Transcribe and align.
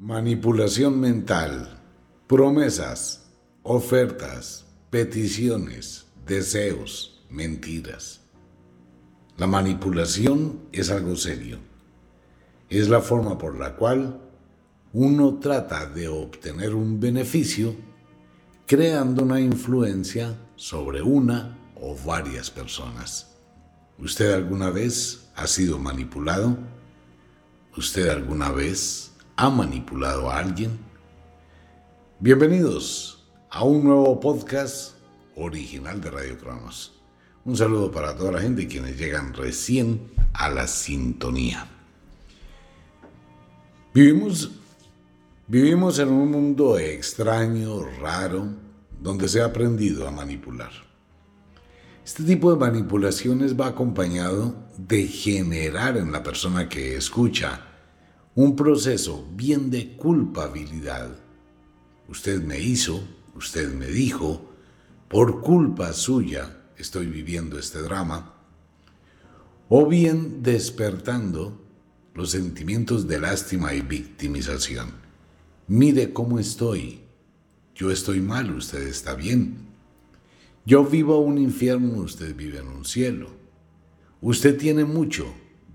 Manipulación 0.00 1.00
mental, 1.00 1.76
promesas, 2.28 3.32
ofertas, 3.64 4.64
peticiones, 4.90 6.06
deseos, 6.24 7.26
mentiras. 7.28 8.20
La 9.38 9.48
manipulación 9.48 10.60
es 10.70 10.92
algo 10.92 11.16
serio. 11.16 11.58
Es 12.70 12.88
la 12.88 13.00
forma 13.00 13.38
por 13.38 13.58
la 13.58 13.74
cual 13.74 14.20
uno 14.92 15.40
trata 15.40 15.86
de 15.86 16.06
obtener 16.06 16.76
un 16.76 17.00
beneficio 17.00 17.74
creando 18.66 19.24
una 19.24 19.40
influencia 19.40 20.38
sobre 20.54 21.02
una 21.02 21.58
o 21.74 21.96
varias 22.06 22.52
personas. 22.52 23.34
¿Usted 23.98 24.30
alguna 24.30 24.70
vez 24.70 25.28
ha 25.34 25.48
sido 25.48 25.76
manipulado? 25.80 26.56
¿Usted 27.76 28.10
alguna 28.10 28.52
vez 28.52 29.07
ha 29.40 29.50
manipulado 29.50 30.28
a 30.28 30.38
alguien? 30.38 30.76
Bienvenidos 32.18 33.24
a 33.50 33.62
un 33.62 33.84
nuevo 33.84 34.18
podcast 34.18 34.96
original 35.36 36.00
de 36.00 36.10
Radio 36.10 36.36
Cronos. 36.38 37.00
Un 37.44 37.56
saludo 37.56 37.92
para 37.92 38.16
toda 38.16 38.32
la 38.32 38.40
gente 38.40 38.66
quienes 38.66 38.98
llegan 38.98 39.32
recién 39.32 40.10
a 40.32 40.50
la 40.50 40.66
sintonía. 40.66 41.68
Vivimos, 43.94 44.50
vivimos 45.46 46.00
en 46.00 46.08
un 46.08 46.32
mundo 46.32 46.76
extraño, 46.76 47.84
raro, 48.00 48.48
donde 49.00 49.28
se 49.28 49.40
ha 49.40 49.44
aprendido 49.44 50.08
a 50.08 50.10
manipular. 50.10 50.72
Este 52.04 52.24
tipo 52.24 52.50
de 52.50 52.58
manipulaciones 52.58 53.54
va 53.56 53.68
acompañado 53.68 54.56
de 54.76 55.06
generar 55.06 55.96
en 55.96 56.10
la 56.10 56.24
persona 56.24 56.68
que 56.68 56.96
escucha 56.96 57.67
un 58.38 58.54
proceso 58.54 59.26
bien 59.34 59.68
de 59.68 59.96
culpabilidad. 59.96 61.10
Usted 62.08 62.40
me 62.40 62.60
hizo, 62.60 63.02
usted 63.34 63.74
me 63.74 63.86
dijo, 63.86 64.52
por 65.08 65.40
culpa 65.40 65.92
suya 65.92 66.56
estoy 66.76 67.06
viviendo 67.06 67.58
este 67.58 67.80
drama, 67.82 68.36
o 69.68 69.86
bien 69.88 70.40
despertando 70.44 71.60
los 72.14 72.30
sentimientos 72.30 73.08
de 73.08 73.18
lástima 73.18 73.74
y 73.74 73.80
victimización. 73.80 74.92
Mire 75.66 76.12
cómo 76.12 76.38
estoy. 76.38 77.00
Yo 77.74 77.90
estoy 77.90 78.20
mal, 78.20 78.54
usted 78.54 78.86
está 78.86 79.14
bien. 79.14 79.66
Yo 80.64 80.84
vivo 80.84 81.18
un 81.18 81.38
infierno, 81.38 82.02
usted 82.02 82.36
vive 82.36 82.60
en 82.60 82.68
un 82.68 82.84
cielo. 82.84 83.30
Usted 84.20 84.56
tiene 84.56 84.84
mucho, 84.84 85.26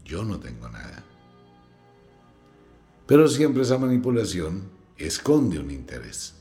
yo 0.05 0.23
no 0.23 0.39
tengo 0.39 0.69
nada. 0.69 1.02
Pero 3.05 3.27
siempre 3.27 3.63
esa 3.63 3.77
manipulación 3.77 4.69
esconde 4.97 5.59
un 5.59 5.71
interés. 5.71 6.35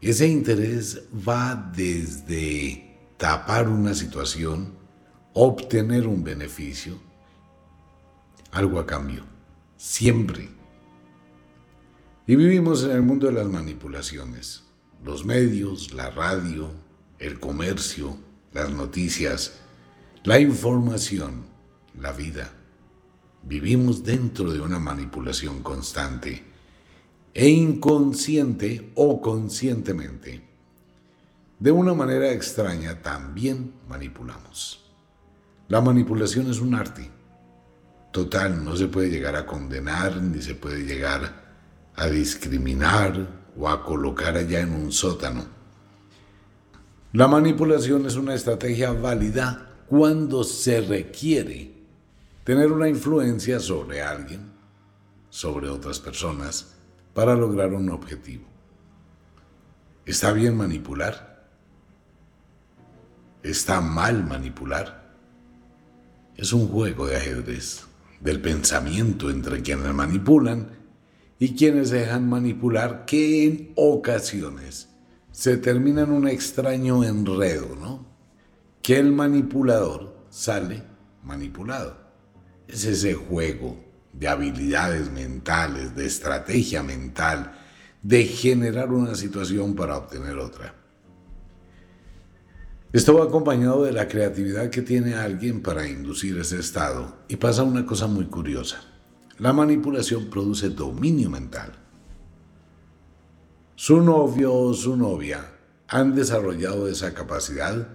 Ese 0.00 0.26
interés 0.26 1.02
va 1.26 1.54
desde 1.74 2.98
tapar 3.16 3.68
una 3.68 3.94
situación, 3.94 4.74
obtener 5.32 6.06
un 6.06 6.24
beneficio, 6.24 6.98
algo 8.50 8.80
a 8.80 8.86
cambio, 8.86 9.24
siempre. 9.76 10.48
Y 12.26 12.36
vivimos 12.36 12.84
en 12.84 12.90
el 12.90 13.02
mundo 13.02 13.26
de 13.26 13.32
las 13.32 13.46
manipulaciones, 13.46 14.64
los 15.04 15.24
medios, 15.24 15.92
la 15.92 16.10
radio, 16.10 16.70
el 17.18 17.38
comercio, 17.38 18.16
las 18.52 18.70
noticias, 18.70 19.60
la 20.24 20.38
información, 20.40 21.44
la 21.98 22.12
vida. 22.12 22.52
Vivimos 23.42 24.04
dentro 24.04 24.52
de 24.52 24.60
una 24.60 24.78
manipulación 24.78 25.62
constante 25.62 26.44
e 27.34 27.48
inconsciente 27.48 28.92
o 28.94 29.20
conscientemente 29.20 30.52
de 31.62 31.70
una 31.70 31.94
manera 31.94 32.32
extraña 32.32 33.02
también 33.02 33.74
manipulamos. 33.88 34.84
La 35.68 35.80
manipulación 35.80 36.50
es 36.50 36.58
un 36.58 36.74
arte. 36.74 37.08
Total, 38.10 38.64
no 38.64 38.76
se 38.76 38.88
puede 38.88 39.10
llegar 39.10 39.36
a 39.36 39.46
condenar 39.46 40.16
ni 40.16 40.42
se 40.42 40.56
puede 40.56 40.82
llegar 40.84 41.54
a 41.94 42.06
discriminar 42.08 43.28
o 43.56 43.68
a 43.68 43.84
colocar 43.84 44.36
allá 44.36 44.58
en 44.58 44.72
un 44.72 44.90
sótano. 44.90 45.44
La 47.12 47.28
manipulación 47.28 48.06
es 48.06 48.16
una 48.16 48.34
estrategia 48.34 48.90
válida 48.90 49.84
cuando 49.86 50.42
se 50.42 50.80
requiere 50.80 51.71
tener 52.44 52.72
una 52.72 52.88
influencia 52.88 53.60
sobre 53.60 54.02
alguien, 54.02 54.52
sobre 55.30 55.68
otras 55.68 56.00
personas, 56.00 56.74
para 57.14 57.34
lograr 57.34 57.72
un 57.72 57.90
objetivo. 57.90 58.44
¿Está 60.04 60.32
bien 60.32 60.56
manipular? 60.56 61.32
está 63.42 63.80
mal 63.80 64.24
manipular. 64.24 65.02
Es 66.36 66.52
un 66.52 66.68
juego 66.68 67.06
de 67.06 67.16
ajedrez, 67.16 67.84
del 68.20 68.40
pensamiento 68.40 69.30
entre 69.30 69.62
quienes 69.62 69.92
manipulan 69.92 70.70
y 71.38 71.54
quienes 71.54 71.90
dejan 71.90 72.28
manipular, 72.28 73.04
que 73.04 73.44
en 73.44 73.72
ocasiones 73.74 74.88
se 75.30 75.56
termina 75.56 76.02
en 76.02 76.12
un 76.12 76.28
extraño 76.28 77.04
enredo, 77.04 77.74
¿no? 77.76 78.06
Que 78.80 78.98
el 78.98 79.12
manipulador 79.12 80.14
sale 80.30 80.82
manipulado. 81.22 82.01
Es 82.72 82.86
ese 82.86 83.12
juego 83.12 83.76
de 84.14 84.28
habilidades 84.28 85.12
mentales, 85.12 85.94
de 85.94 86.06
estrategia 86.06 86.82
mental, 86.82 87.52
de 88.02 88.24
generar 88.24 88.90
una 88.90 89.14
situación 89.14 89.74
para 89.74 89.98
obtener 89.98 90.38
otra. 90.38 90.74
Esto 92.90 93.18
va 93.18 93.24
acompañado 93.24 93.84
de 93.84 93.92
la 93.92 94.08
creatividad 94.08 94.70
que 94.70 94.80
tiene 94.80 95.16
alguien 95.16 95.62
para 95.62 95.86
inducir 95.86 96.38
ese 96.38 96.58
estado. 96.58 97.14
Y 97.28 97.36
pasa 97.36 97.62
una 97.62 97.84
cosa 97.84 98.06
muy 98.06 98.24
curiosa. 98.24 98.82
La 99.36 99.52
manipulación 99.52 100.30
produce 100.30 100.70
dominio 100.70 101.28
mental. 101.28 101.72
Su 103.76 104.00
novio 104.00 104.54
o 104.54 104.72
su 104.72 104.96
novia 104.96 105.46
han 105.88 106.14
desarrollado 106.14 106.88
esa 106.88 107.12
capacidad 107.12 107.86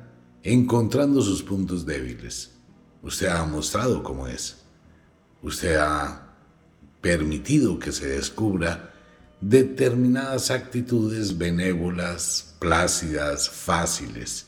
encontrando 0.43 1.23
sus 1.23 1.41
puntos 1.41 1.83
débiles. 1.83 2.51
Usted 3.01 3.27
ha 3.27 3.43
mostrado 3.43 4.03
cómo 4.03 4.27
es. 4.27 4.66
Usted 5.47 5.75
ha 5.77 6.33
permitido 7.01 7.79
que 7.79 7.91
se 7.91 8.07
descubra 8.07 8.93
determinadas 9.41 10.51
actitudes 10.51 11.37
benévolas, 11.37 12.55
plácidas, 12.59 13.49
fáciles 13.49 14.47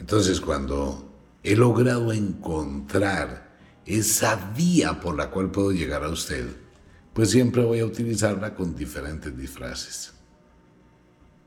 entonces 0.00 0.40
cuando 0.40 1.08
he 1.42 1.54
logrado 1.54 2.12
encontrar 2.12 3.50
esa 3.84 4.52
vía 4.56 4.98
por 4.98 5.16
la 5.16 5.30
cual 5.30 5.50
puedo 5.50 5.72
llegar 5.72 6.02
a 6.02 6.08
usted, 6.08 6.46
pues 7.12 7.30
siempre 7.30 7.62
voy 7.62 7.80
a 7.80 7.86
utilizarla 7.86 8.54
con 8.54 8.74
diferentes 8.74 9.36
disfraces. 9.36 10.12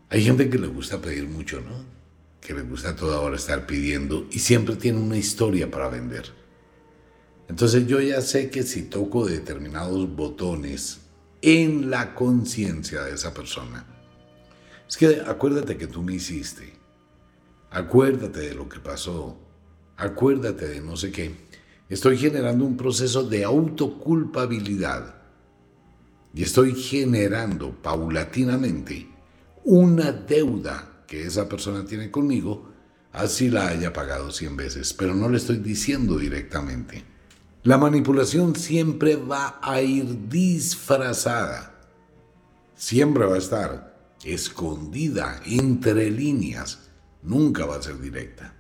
Hay 0.10 0.24
gente 0.24 0.50
que 0.50 0.60
le 0.60 0.68
gusta 0.68 1.02
pedir 1.02 1.28
mucho, 1.28 1.62
¿no? 1.62 1.84
Que 2.40 2.54
le 2.54 2.62
gusta 2.62 2.96
toda 2.96 3.20
hora 3.20 3.38
estar 3.38 3.66
pidiendo 3.66 4.28
y 4.32 4.40
siempre 4.40 4.76
tiene 4.76 5.00
una 5.00 5.18
historia 5.18 5.72
para 5.72 5.90
vender. 5.90 6.43
Entonces 7.48 7.86
yo 7.88 8.00
ya 8.00 8.22
sé 8.22 8.50
que 8.50 8.64
si 8.64 8.84
toco 8.84 9.26
determinados 9.26 10.14
botones 10.16 11.02
en 11.42 11.90
la 11.90 12.16
conciencia 12.16 13.04
de 13.04 13.14
esa 13.14 13.34
persona, 13.34 13.86
es 14.88 14.98
que 14.98 15.22
acuérdate 15.26 15.78
que 15.78 15.88
tú 15.88 16.02
me 16.02 16.14
hiciste, 16.14 16.74
acuérdate 17.70 18.40
de 18.40 18.56
lo 18.56 18.70
que 18.70 18.80
pasó, 18.80 19.38
acuérdate 19.98 20.68
de 20.68 20.82
no 20.82 20.96
sé 20.96 21.12
qué. 21.12 21.36
Estoy 21.90 22.18
generando 22.18 22.66
un 22.66 22.78
proceso 22.78 23.24
de 23.24 23.44
autoculpabilidad 23.44 25.16
y 26.34 26.44
estoy 26.44 26.74
generando 26.76 27.72
paulatinamente 27.82 29.08
una 29.66 30.12
deuda 30.12 31.04
que 31.08 31.26
esa 31.26 31.48
persona 31.48 31.86
tiene 31.86 32.10
conmigo, 32.10 32.72
así 33.12 33.50
la 33.50 33.68
haya 33.68 33.94
pagado 33.94 34.32
100 34.32 34.58
veces, 34.58 34.94
pero 34.94 35.14
no 35.14 35.30
le 35.30 35.38
estoy 35.38 35.58
diciendo 35.58 36.18
directamente. 36.18 37.13
La 37.64 37.78
manipulación 37.78 38.56
siempre 38.56 39.16
va 39.16 39.60
a 39.62 39.82
ir 39.82 40.28
disfrazada, 40.28 41.74
siempre 42.76 43.26
va 43.26 43.36
a 43.36 43.38
estar 43.38 43.94
escondida 44.24 45.42
entre 45.46 46.12
líneas 46.12 46.80
nunca 47.24 47.66
va 47.66 47.78
a 47.78 47.82
ser 47.82 48.00
directa. 48.00 48.54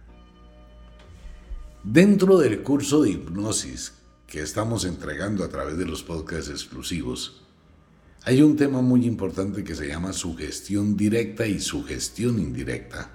Dentro 1.83 2.37
del 2.37 2.63
curso 2.63 3.03
de 3.03 3.11
hipnosis 3.11 3.93
que 4.25 4.41
estamos 4.41 4.85
entregando 4.85 5.43
a 5.43 5.49
través 5.49 5.77
de 5.77 5.85
los 5.85 6.01
podcasts 6.01 6.49
exclusivos, 6.49 7.41
hay 8.23 8.41
un 8.41 8.55
tema 8.55 8.81
muy 8.81 9.05
importante 9.05 9.65
que 9.65 9.75
se 9.75 9.87
llama 9.89 10.13
sugestión 10.13 10.95
directa 10.95 11.45
y 11.45 11.59
sugestión 11.59 12.39
indirecta. 12.39 13.11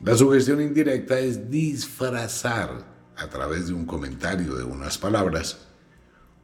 La 0.00 0.14
sugestión 0.16 0.60
indirecta 0.60 1.18
es 1.18 1.50
disfrazar 1.50 2.89
a 3.20 3.28
través 3.28 3.68
de 3.68 3.74
un 3.74 3.86
comentario 3.86 4.54
de 4.56 4.64
unas 4.64 4.98
palabras 4.98 5.66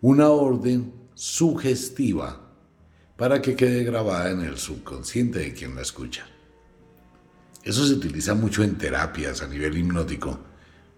una 0.00 0.28
orden 0.28 0.92
sugestiva 1.14 2.40
para 3.16 3.40
que 3.40 3.56
quede 3.56 3.82
grabada 3.82 4.30
en 4.30 4.42
el 4.42 4.58
subconsciente 4.58 5.38
de 5.38 5.54
quien 5.54 5.74
la 5.74 5.82
escucha. 5.82 6.26
Eso 7.62 7.86
se 7.86 7.94
utiliza 7.94 8.34
mucho 8.34 8.62
en 8.62 8.76
terapias 8.76 9.42
a 9.42 9.48
nivel 9.48 9.76
hipnótico 9.78 10.38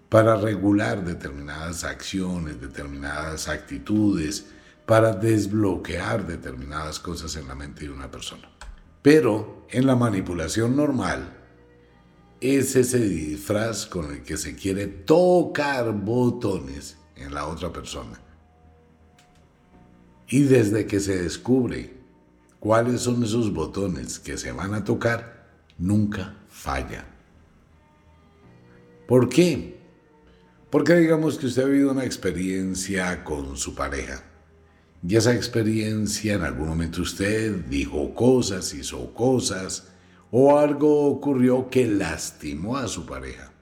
para 0.08 0.36
regular 0.36 1.04
determinadas 1.04 1.84
acciones, 1.84 2.60
determinadas 2.60 3.48
actitudes, 3.48 4.46
para 4.84 5.12
desbloquear 5.12 6.26
determinadas 6.26 6.98
cosas 6.98 7.36
en 7.36 7.46
la 7.46 7.54
mente 7.54 7.84
de 7.84 7.90
una 7.90 8.10
persona. 8.10 8.50
Pero 9.00 9.66
en 9.70 9.86
la 9.86 9.96
manipulación 9.96 10.74
normal 10.76 11.37
es 12.40 12.76
ese 12.76 13.00
disfraz 13.00 13.86
con 13.86 14.12
el 14.12 14.22
que 14.22 14.36
se 14.36 14.54
quiere 14.54 14.86
tocar 14.86 15.92
botones 15.92 16.96
en 17.16 17.34
la 17.34 17.46
otra 17.46 17.72
persona. 17.72 18.20
Y 20.28 20.42
desde 20.42 20.86
que 20.86 21.00
se 21.00 21.22
descubre 21.22 21.94
cuáles 22.60 23.02
son 23.02 23.24
esos 23.24 23.52
botones 23.52 24.18
que 24.18 24.36
se 24.36 24.52
van 24.52 24.74
a 24.74 24.84
tocar, 24.84 25.48
nunca 25.78 26.36
falla. 26.48 27.06
¿Por 29.06 29.28
qué? 29.28 29.78
Porque 30.70 30.94
digamos 30.96 31.38
que 31.38 31.46
usted 31.46 31.62
ha 31.62 31.66
vivido 31.66 31.92
una 31.92 32.04
experiencia 32.04 33.24
con 33.24 33.56
su 33.56 33.74
pareja. 33.74 34.22
Y 35.06 35.16
esa 35.16 35.34
experiencia 35.34 36.34
en 36.34 36.42
algún 36.42 36.68
momento 36.68 37.02
usted 37.02 37.64
dijo 37.66 38.14
cosas, 38.14 38.74
hizo 38.74 39.14
cosas, 39.14 39.88
o 40.30 40.58
algo 40.58 41.06
ocurrió 41.06 41.70
que 41.70 41.86
lastimó 41.86 42.76
a 42.76 42.88
su 42.88 43.06
pareja. 43.06 43.52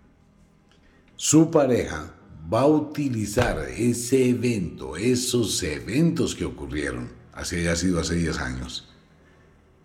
Su 1.17 1.51
pareja 1.51 2.13
va 2.53 2.63
a 2.63 2.67
utilizar 2.67 3.59
ese 3.77 4.29
evento, 4.31 4.97
esos 4.97 5.63
eventos 5.63 6.35
que 6.35 6.45
ocurrieron, 6.45 7.11
así 7.33 7.57
haya 7.57 7.77
sido 7.77 8.01
hace 8.01 8.15
10 8.17 8.39
años, 8.39 8.89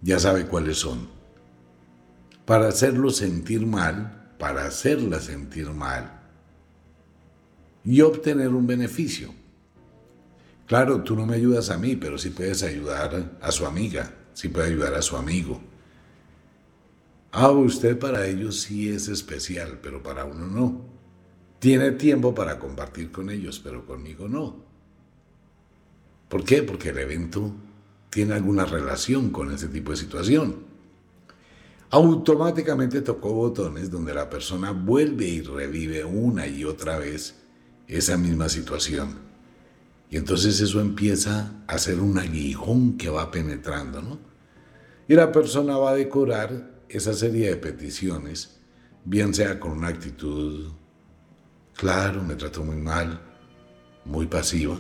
ya 0.01 0.19
sabe 0.19 0.45
cuáles 0.45 0.77
son, 0.77 1.07
para 2.45 2.67
hacerlo 2.67 3.11
sentir 3.11 3.65
mal, 3.65 4.35
para 4.37 4.65
hacerla 4.65 5.19
sentir 5.19 5.69
mal 5.69 6.19
y 7.83 8.01
obtener 8.01 8.49
un 8.49 8.67
beneficio. 8.67 9.33
Claro, 10.67 11.03
tú 11.03 11.15
no 11.15 11.25
me 11.25 11.35
ayudas 11.35 11.69
a 11.69 11.77
mí, 11.77 11.95
pero 11.95 12.17
sí 12.17 12.29
puedes 12.29 12.63
ayudar 12.63 13.37
a 13.41 13.51
su 13.51 13.65
amiga, 13.65 14.13
sí 14.33 14.47
puede 14.47 14.67
ayudar 14.67 14.93
a 14.93 15.01
su 15.01 15.17
amigo. 15.17 15.61
Ah, 17.31 17.51
usted 17.51 17.97
para 17.97 18.27
ellos 18.27 18.59
sí 18.59 18.89
es 18.89 19.07
especial, 19.07 19.79
pero 19.81 20.03
para 20.03 20.25
uno 20.25 20.47
no. 20.47 20.81
Tiene 21.59 21.91
tiempo 21.91 22.35
para 22.35 22.59
compartir 22.59 23.11
con 23.11 23.29
ellos, 23.29 23.59
pero 23.59 23.85
conmigo 23.85 24.27
no. 24.27 24.65
¿Por 26.27 26.43
qué? 26.43 26.63
Porque 26.63 26.89
el 26.89 26.97
evento 26.97 27.53
tiene 28.09 28.33
alguna 28.33 28.65
relación 28.65 29.29
con 29.29 29.51
ese 29.51 29.67
tipo 29.69 29.91
de 29.91 29.97
situación. 29.97 30.71
Automáticamente 31.89 33.01
tocó 33.01 33.33
botones 33.33 33.91
donde 33.91 34.13
la 34.13 34.29
persona 34.29 34.71
vuelve 34.71 35.25
y 35.27 35.41
revive 35.41 36.03
una 36.03 36.47
y 36.47 36.63
otra 36.65 36.97
vez 36.97 37.35
esa 37.87 38.17
misma 38.17 38.49
situación. 38.49 39.19
Y 40.09 40.17
entonces 40.17 40.59
eso 40.59 40.81
empieza 40.81 41.63
a 41.67 41.77
ser 41.77 41.99
un 41.99 42.17
aguijón 42.17 42.97
que 42.97 43.09
va 43.09 43.31
penetrando, 43.31 44.01
¿no? 44.01 44.19
Y 45.07 45.15
la 45.15 45.31
persona 45.31 45.77
va 45.77 45.91
a 45.91 45.95
decorar 45.95 46.70
esa 46.91 47.13
serie 47.13 47.49
de 47.49 47.57
peticiones, 47.57 48.59
bien 49.05 49.33
sea 49.33 49.59
con 49.59 49.71
una 49.71 49.88
actitud 49.88 50.71
Claro, 51.81 52.21
me 52.21 52.35
trató 52.35 52.63
muy 52.63 52.75
mal, 52.75 53.19
muy 54.05 54.27
pasiva. 54.27 54.79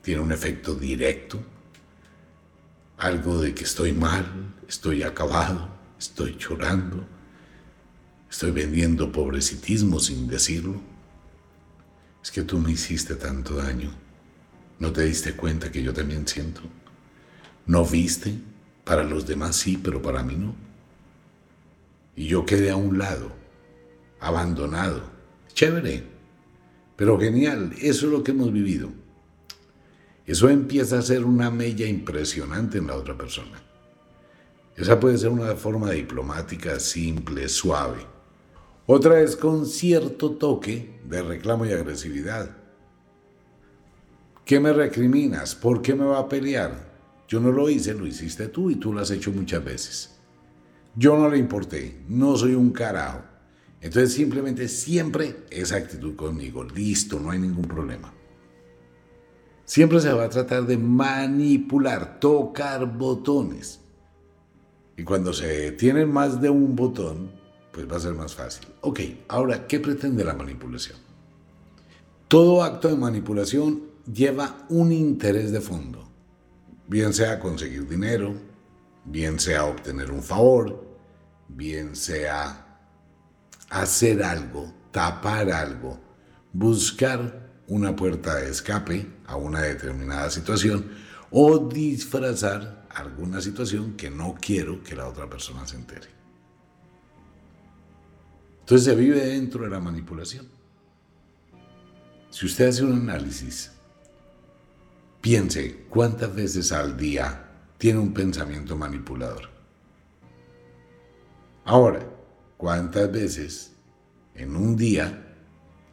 Tiene 0.00 0.22
un 0.22 0.32
efecto 0.32 0.74
directo. 0.74 1.38
Algo 2.96 3.42
de 3.42 3.54
que 3.54 3.64
estoy 3.64 3.92
mal, 3.92 4.54
estoy 4.66 5.02
acabado, 5.02 5.68
estoy 5.98 6.38
llorando, 6.38 7.06
estoy 8.30 8.50
vendiendo 8.50 9.12
pobrecitismo 9.12 10.00
sin 10.00 10.26
decirlo. 10.26 10.80
Es 12.22 12.30
que 12.30 12.42
tú 12.42 12.58
me 12.58 12.72
hiciste 12.72 13.14
tanto 13.16 13.56
daño. 13.56 13.92
¿No 14.78 14.90
te 14.90 15.02
diste 15.02 15.34
cuenta 15.34 15.70
que 15.70 15.82
yo 15.82 15.92
también 15.92 16.26
siento? 16.26 16.62
¿No 17.66 17.84
viste? 17.84 18.38
Para 18.84 19.04
los 19.04 19.26
demás 19.26 19.56
sí, 19.56 19.76
pero 19.76 20.00
para 20.00 20.22
mí 20.22 20.34
no. 20.34 20.67
Y 22.18 22.26
yo 22.26 22.44
quedé 22.44 22.70
a 22.70 22.76
un 22.76 22.98
lado, 22.98 23.30
abandonado 24.18 25.02
Chévere, 25.54 26.02
pero 26.96 27.16
genial, 27.16 27.72
eso 27.80 28.06
es 28.06 28.12
lo 28.12 28.24
que 28.24 28.32
hemos 28.32 28.52
vivido. 28.52 28.90
Eso 30.26 30.48
empieza 30.48 30.98
a 30.98 31.02
ser 31.02 31.24
una 31.24 31.48
mella 31.52 31.86
impresionante 31.86 32.78
en 32.78 32.88
la 32.88 32.96
otra 32.96 33.16
persona. 33.16 33.62
Esa 34.76 34.98
puede 34.98 35.16
ser 35.16 35.30
una 35.30 35.54
forma 35.54 35.92
diplomática 35.92 36.80
simple, 36.80 37.48
suave. 37.48 38.04
Otra 38.86 39.20
es 39.20 39.36
con 39.36 39.64
cierto 39.64 40.32
toque 40.32 40.98
de 41.08 41.22
reclamo 41.22 41.66
y 41.66 41.72
agresividad. 41.72 42.50
¿Qué 44.44 44.58
me 44.58 44.72
recriminas? 44.72 45.54
¿Por 45.54 45.82
qué 45.82 45.94
me 45.94 46.04
va 46.04 46.18
a 46.18 46.28
pelear? 46.28 46.88
Yo 47.28 47.38
no 47.38 47.52
lo 47.52 47.70
hice, 47.70 47.94
lo 47.94 48.08
hiciste 48.08 48.48
tú 48.48 48.70
y 48.70 48.74
tú 48.74 48.92
lo 48.92 49.00
has 49.00 49.12
hecho 49.12 49.30
muchas 49.30 49.64
veces. 49.64 50.17
Yo 50.96 51.16
no 51.16 51.28
le 51.28 51.38
importé, 51.38 52.00
no 52.08 52.36
soy 52.36 52.54
un 52.54 52.70
carajo. 52.70 53.22
Entonces 53.80 54.12
simplemente 54.12 54.68
siempre 54.68 55.44
esa 55.50 55.76
actitud 55.76 56.16
conmigo, 56.16 56.64
listo, 56.64 57.20
no 57.20 57.30
hay 57.30 57.38
ningún 57.38 57.66
problema. 57.66 58.12
Siempre 59.64 60.00
se 60.00 60.12
va 60.12 60.24
a 60.24 60.28
tratar 60.28 60.66
de 60.66 60.78
manipular, 60.78 62.18
tocar 62.18 62.86
botones. 62.96 63.80
Y 64.96 65.04
cuando 65.04 65.32
se 65.32 65.72
tienen 65.72 66.10
más 66.10 66.40
de 66.40 66.50
un 66.50 66.74
botón, 66.74 67.30
pues 67.70 67.90
va 67.90 67.96
a 67.96 68.00
ser 68.00 68.14
más 68.14 68.34
fácil. 68.34 68.66
Ok, 68.80 69.00
ahora, 69.28 69.66
¿qué 69.68 69.78
pretende 69.78 70.24
la 70.24 70.34
manipulación? 70.34 70.98
Todo 72.26 72.64
acto 72.64 72.88
de 72.88 72.96
manipulación 72.96 73.82
lleva 74.12 74.66
un 74.68 74.90
interés 74.90 75.52
de 75.52 75.60
fondo, 75.60 76.08
bien 76.88 77.12
sea 77.12 77.38
conseguir 77.38 77.88
dinero, 77.88 78.34
bien 79.10 79.40
sea 79.40 79.64
obtener 79.64 80.10
un 80.10 80.22
favor, 80.22 80.84
bien 81.48 81.96
sea 81.96 82.66
hacer 83.70 84.22
algo, 84.22 84.72
tapar 84.90 85.50
algo, 85.50 85.98
buscar 86.52 87.48
una 87.68 87.94
puerta 87.94 88.36
de 88.36 88.50
escape 88.50 89.06
a 89.26 89.36
una 89.36 89.62
determinada 89.62 90.30
situación 90.30 90.90
o 91.30 91.58
disfrazar 91.58 92.86
alguna 92.90 93.40
situación 93.40 93.94
que 93.94 94.10
no 94.10 94.34
quiero 94.40 94.82
que 94.82 94.96
la 94.96 95.06
otra 95.06 95.28
persona 95.28 95.66
se 95.66 95.76
entere. 95.76 96.08
Entonces 98.60 98.84
se 98.84 98.94
vive 98.94 99.24
dentro 99.24 99.64
de 99.64 99.70
la 99.70 99.80
manipulación. 99.80 100.48
Si 102.30 102.46
usted 102.46 102.68
hace 102.68 102.84
un 102.84 102.92
análisis, 102.92 103.70
piense 105.20 105.86
cuántas 105.88 106.34
veces 106.34 106.72
al 106.72 106.96
día 106.96 107.47
tiene 107.78 107.98
un 107.98 108.12
pensamiento 108.12 108.76
manipulador. 108.76 109.48
Ahora, 111.64 112.06
¿Cuántas 112.58 113.12
veces 113.12 113.72
en 114.34 114.56
un 114.56 114.76
día 114.76 115.36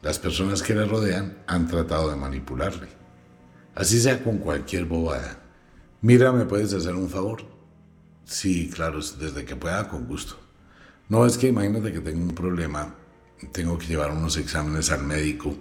las 0.02 0.18
personas 0.18 0.64
que 0.64 0.74
le 0.74 0.84
rodean 0.84 1.38
han 1.46 1.68
tratado 1.68 2.10
de 2.10 2.16
manipularle? 2.16 2.88
Así 3.76 4.02
sea 4.02 4.24
con 4.24 4.40
cualquier 4.40 4.86
bobada. 4.86 5.44
Mira, 6.02 6.32
¿me 6.32 6.46
puedes 6.46 6.74
hacer 6.74 6.96
un 6.96 7.08
favor? 7.08 7.44
Sí, 8.24 8.72
claro, 8.74 8.98
desde 8.98 9.46
que 9.46 9.56
pueda, 9.56 9.88
con 9.88 10.08
gusto. 10.08 10.40
No 11.08 11.24
es 11.28 11.38
que 11.38 11.50
imagínate 11.50 11.94
que 11.94 12.00
tengo 12.00 12.24
un 12.24 12.34
problema, 12.34 12.96
tengo 13.52 13.78
que 13.78 13.86
llevar 13.86 14.10
unos 14.10 14.36
exámenes 14.38 14.90
al 14.92 15.04
médico. 15.04 15.56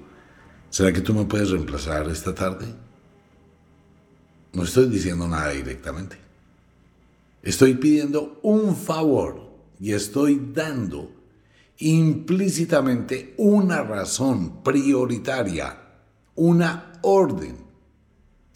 ¿Será 0.70 0.90
que 0.90 1.02
tú 1.02 1.12
me 1.12 1.26
puedes 1.26 1.50
reemplazar 1.50 2.08
esta 2.08 2.34
tarde? 2.34 2.74
No 4.54 4.62
estoy 4.62 4.88
diciendo 4.88 5.26
nada 5.26 5.50
directamente. 5.50 6.16
Estoy 7.42 7.74
pidiendo 7.74 8.38
un 8.42 8.74
favor 8.76 9.50
y 9.80 9.92
estoy 9.92 10.50
dando 10.54 11.10
implícitamente 11.78 13.34
una 13.36 13.82
razón 13.82 14.62
prioritaria, 14.62 15.78
una 16.36 16.92
orden 17.02 17.56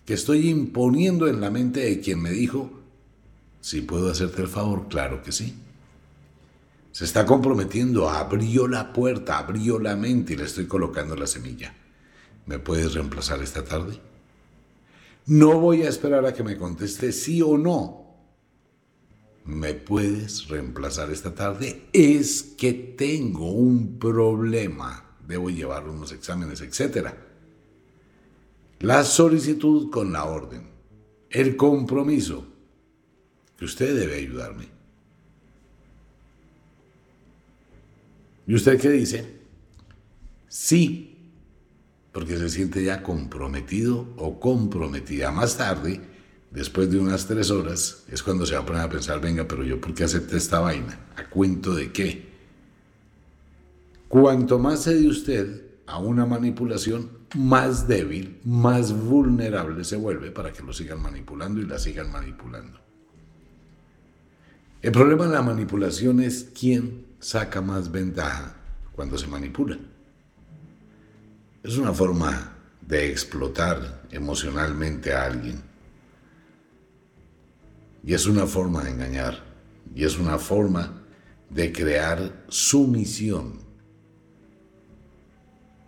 que 0.06 0.14
estoy 0.14 0.48
imponiendo 0.48 1.26
en 1.26 1.40
la 1.40 1.50
mente 1.50 1.80
de 1.80 2.00
quien 2.00 2.22
me 2.22 2.30
dijo, 2.30 2.70
si 3.60 3.82
puedo 3.82 4.10
hacerte 4.10 4.40
el 4.40 4.48
favor, 4.48 4.88
claro 4.88 5.22
que 5.22 5.32
sí. 5.32 5.54
Se 6.92 7.04
está 7.04 7.26
comprometiendo, 7.26 8.08
abrió 8.08 8.66
la 8.68 8.92
puerta, 8.92 9.36
abrió 9.38 9.78
la 9.78 9.96
mente 9.96 10.32
y 10.32 10.36
le 10.36 10.44
estoy 10.44 10.66
colocando 10.66 11.14
la 11.14 11.26
semilla. 11.26 11.74
¿Me 12.46 12.58
puedes 12.58 12.94
reemplazar 12.94 13.42
esta 13.42 13.64
tarde? 13.64 14.00
No 15.28 15.60
voy 15.60 15.82
a 15.82 15.88
esperar 15.88 16.26
a 16.26 16.34
que 16.34 16.42
me 16.42 16.56
conteste 16.56 17.12
sí 17.12 17.40
o 17.40 17.56
no. 17.56 18.08
¿me 19.48 19.72
puedes 19.72 20.46
reemplazar 20.48 21.10
esta 21.10 21.34
tarde? 21.34 21.88
Es 21.94 22.42
que 22.42 22.74
tengo 22.74 23.50
un 23.50 23.98
problema, 23.98 25.16
debo 25.26 25.48
llevar 25.48 25.88
unos 25.88 26.12
exámenes, 26.12 26.60
etc. 26.60 27.14
la 28.80 29.04
solicitud 29.04 29.90
con 29.90 30.12
la 30.12 30.26
orden, 30.26 30.68
el 31.30 31.56
compromiso, 31.56 32.46
que 33.56 33.64
usted 33.64 33.98
debe 33.98 34.16
ayudarme. 34.16 34.68
¿Y 38.46 38.54
usted 38.54 38.78
qué 38.78 38.90
dice? 38.90 39.38
Sí, 40.46 41.07
porque 42.18 42.36
se 42.36 42.50
siente 42.50 42.82
ya 42.82 43.00
comprometido 43.00 44.08
o 44.16 44.40
comprometida. 44.40 45.30
Más 45.30 45.56
tarde, 45.56 46.00
después 46.50 46.90
de 46.90 46.98
unas 46.98 47.28
tres 47.28 47.48
horas, 47.52 48.02
es 48.08 48.24
cuando 48.24 48.44
se 48.44 48.54
va 48.54 48.62
a 48.62 48.66
poner 48.66 48.82
a 48.82 48.88
pensar, 48.88 49.20
venga, 49.20 49.46
pero 49.46 49.62
yo 49.62 49.80
por 49.80 49.94
qué 49.94 50.02
acepté 50.02 50.36
esta 50.36 50.58
vaina? 50.58 50.98
¿A 51.14 51.30
cuento 51.30 51.76
de 51.76 51.92
qué? 51.92 52.28
Cuanto 54.08 54.58
más 54.58 54.82
se 54.82 54.96
de 54.96 55.06
usted 55.06 55.62
a 55.86 56.00
una 56.00 56.26
manipulación, 56.26 57.08
más 57.36 57.86
débil, 57.86 58.40
más 58.42 58.92
vulnerable 58.92 59.84
se 59.84 59.94
vuelve 59.94 60.32
para 60.32 60.52
que 60.52 60.64
lo 60.64 60.72
sigan 60.72 61.00
manipulando 61.00 61.60
y 61.60 61.66
la 61.66 61.78
sigan 61.78 62.10
manipulando. 62.10 62.80
El 64.82 64.90
problema 64.90 65.26
de 65.26 65.34
la 65.34 65.42
manipulación 65.42 66.18
es 66.18 66.50
quién 66.58 67.06
saca 67.20 67.60
más 67.60 67.92
ventaja 67.92 68.56
cuando 68.96 69.16
se 69.16 69.28
manipula. 69.28 69.78
Es 71.62 71.76
una 71.76 71.92
forma 71.92 72.56
de 72.80 73.10
explotar 73.10 74.04
emocionalmente 74.12 75.12
a 75.12 75.24
alguien. 75.24 75.60
Y 78.04 78.14
es 78.14 78.26
una 78.26 78.46
forma 78.46 78.84
de 78.84 78.90
engañar. 78.90 79.42
Y 79.92 80.04
es 80.04 80.18
una 80.18 80.38
forma 80.38 81.02
de 81.50 81.72
crear 81.72 82.44
sumisión. 82.48 83.60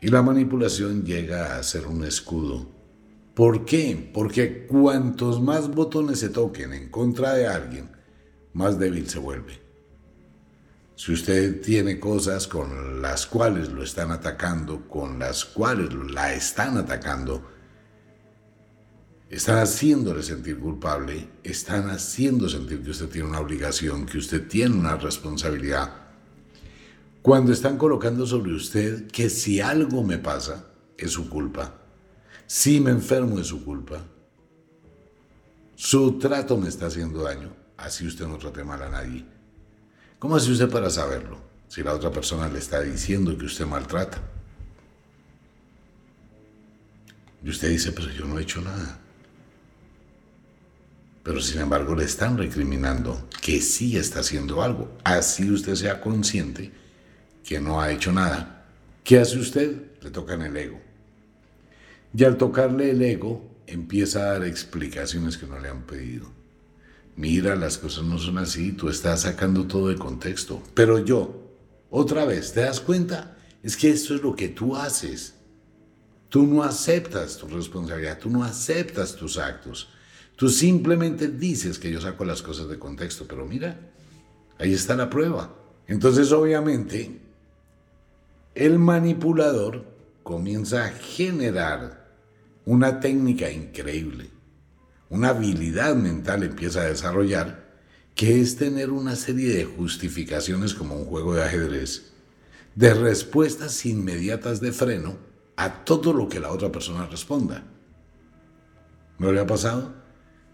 Y 0.01 0.09
la 0.09 0.23
manipulación 0.23 1.05
llega 1.05 1.57
a 1.57 1.63
ser 1.63 1.87
un 1.87 2.05
escudo. 2.05 2.67
¿Por 3.35 3.65
qué? 3.65 4.11
Porque 4.13 4.67
cuantos 4.67 5.41
más 5.41 5.71
botones 5.71 6.19
se 6.19 6.31
toquen 6.31 6.73
en 6.73 6.89
contra 6.89 7.35
de 7.35 7.47
alguien, 7.47 7.91
más 8.55 8.77
débil 8.79 9.09
se 9.09 9.21
vuelve. 9.21 9.70
Si 11.01 11.13
usted 11.13 11.63
tiene 11.63 11.99
cosas 11.99 12.47
con 12.47 13.01
las 13.01 13.25
cuales 13.25 13.71
lo 13.71 13.83
están 13.83 14.11
atacando, 14.11 14.87
con 14.87 15.19
las 15.19 15.47
cuales 15.47 15.95
la 15.95 16.35
están 16.35 16.77
atacando, 16.77 17.43
están 19.31 19.61
haciéndole 19.61 20.23
sentir 20.23 20.59
culpable, 20.59 21.27
están 21.43 21.89
haciendo 21.89 22.51
sentir 22.51 22.83
que 22.83 22.91
usted 22.91 23.09
tiene 23.09 23.29
una 23.29 23.41
obligación, 23.41 24.05
que 24.05 24.19
usted 24.19 24.47
tiene 24.47 24.77
una 24.77 24.97
responsabilidad. 24.97 25.91
Cuando 27.23 27.51
están 27.51 27.79
colocando 27.79 28.27
sobre 28.27 28.53
usted 28.53 29.07
que 29.07 29.31
si 29.31 29.59
algo 29.59 30.05
me 30.05 30.19
pasa, 30.19 30.67
es 30.99 31.13
su 31.13 31.31
culpa. 31.31 31.77
Si 32.47 32.79
me 32.79 32.91
enfermo, 32.91 33.39
es 33.39 33.47
su 33.47 33.65
culpa. 33.65 34.05
Su 35.77 36.19
trato 36.19 36.59
me 36.59 36.69
está 36.69 36.89
haciendo 36.89 37.23
daño. 37.23 37.57
Así 37.79 38.07
usted 38.07 38.27
no 38.27 38.37
trate 38.37 38.63
mal 38.65 38.83
a 38.83 38.91
nadie. 38.91 39.40
¿Cómo 40.21 40.37
hace 40.37 40.53
usted 40.53 40.69
para 40.69 40.91
saberlo? 40.91 41.39
Si 41.67 41.83
la 41.83 41.95
otra 41.95 42.11
persona 42.11 42.47
le 42.47 42.59
está 42.59 42.83
diciendo 42.83 43.37
que 43.39 43.47
usted 43.47 43.65
maltrata. 43.65 44.21
Y 47.43 47.49
usted 47.49 47.71
dice, 47.71 47.91
pero 47.93 48.11
yo 48.11 48.27
no 48.27 48.39
he 48.39 48.43
hecho 48.43 48.61
nada. 48.61 49.01
Pero 51.23 51.41
sin 51.41 51.63
embargo 51.63 51.95
le 51.95 52.05
están 52.05 52.37
recriminando 52.37 53.29
que 53.41 53.63
sí 53.63 53.97
está 53.97 54.21
haciendo 54.21 54.63
algo. 54.63 54.95
Así 55.05 55.51
usted 55.51 55.75
sea 55.75 56.03
consciente 56.03 56.71
que 57.43 57.59
no 57.59 57.81
ha 57.81 57.91
hecho 57.91 58.13
nada. 58.13 58.67
¿Qué 59.03 59.19
hace 59.19 59.39
usted? 59.39 59.75
Le 60.03 60.11
toca 60.11 60.35
en 60.35 60.43
el 60.43 60.57
ego. 60.57 60.83
Y 62.15 62.25
al 62.25 62.37
tocarle 62.37 62.91
el 62.91 63.01
ego, 63.01 63.43
empieza 63.67 64.19
a 64.19 64.33
dar 64.33 64.45
explicaciones 64.45 65.39
que 65.39 65.47
no 65.47 65.59
le 65.59 65.71
han 65.71 65.87
pedido 65.87 66.40
mira, 67.17 67.57
las 67.57 67.79
cosas 67.79 68.05
no 68.05 68.19
son 68.19 68.39
así, 68.39 68.73
tú 68.73 68.89
estás 68.89 69.23
sacando 69.23 69.67
todo 69.67 69.89
de 69.89 69.97
contexto. 69.97 70.63
Pero 70.75 70.99
yo, 70.99 71.57
otra 71.91 72.25
vez, 72.25 72.53
¿te 72.53 72.61
das 72.61 72.81
cuenta? 72.81 73.37
Es 73.63 73.77
que 73.77 73.91
esto 73.91 74.15
es 74.15 74.23
lo 74.23 74.35
que 74.35 74.49
tú 74.49 74.77
haces. 74.77 75.35
Tú 76.29 76.47
no 76.47 76.63
aceptas 76.63 77.37
tu 77.37 77.49
responsabilidad, 77.49 78.19
tú 78.19 78.31
no 78.31 78.45
aceptas 78.45 79.17
tus 79.17 79.37
actos. 79.37 79.89
Tú 80.37 80.49
simplemente 80.49 81.29
dices 81.29 81.79
que 81.79 81.91
yo 81.91 82.01
saco 82.01 82.25
las 82.25 82.41
cosas 82.41 82.69
de 82.69 82.79
contexto, 82.79 83.27
pero 83.29 83.45
mira, 83.45 83.93
ahí 84.59 84.73
está 84.73 84.95
la 84.95 85.11
prueba. 85.11 85.55
Entonces, 85.87 86.33
obviamente, 86.33 87.21
el 88.55 88.79
manipulador 88.79 89.85
comienza 90.23 90.85
a 90.85 90.91
generar 90.91 92.15
una 92.65 93.01
técnica 93.01 93.51
increíble 93.51 94.31
una 95.11 95.31
habilidad 95.31 95.97
mental 95.97 96.45
empieza 96.45 96.83
a 96.83 96.87
desarrollar, 96.87 97.69
que 98.15 98.41
es 98.41 98.57
tener 98.57 98.91
una 98.91 99.17
serie 99.17 99.55
de 99.55 99.65
justificaciones 99.65 100.73
como 100.73 100.97
un 100.97 101.05
juego 101.05 101.35
de 101.35 101.43
ajedrez, 101.43 102.13
de 102.77 102.95
respuestas 102.95 103.85
inmediatas 103.85 104.61
de 104.61 104.73
freno 104.73 105.17
a 105.57 105.85
todo 105.85 106.13
lo 106.13 106.29
que 106.29 106.39
la 106.39 106.51
otra 106.53 106.71
persona 106.71 107.07
responda. 107.07 107.65
¿No 109.19 109.33
le 109.33 109.41
ha 109.41 109.47
pasado? 109.47 109.95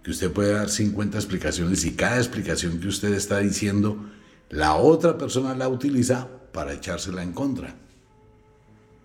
Que 0.02 0.10
usted 0.10 0.32
puede 0.32 0.52
dar 0.52 0.70
50 0.70 1.18
explicaciones 1.18 1.84
y 1.84 1.94
cada 1.94 2.16
explicación 2.16 2.80
que 2.80 2.88
usted 2.88 3.12
está 3.12 3.38
diciendo, 3.38 4.10
la 4.48 4.74
otra 4.74 5.18
persona 5.18 5.54
la 5.54 5.68
utiliza 5.68 6.28
para 6.52 6.72
echársela 6.72 7.22
en 7.22 7.32
contra. 7.32 7.74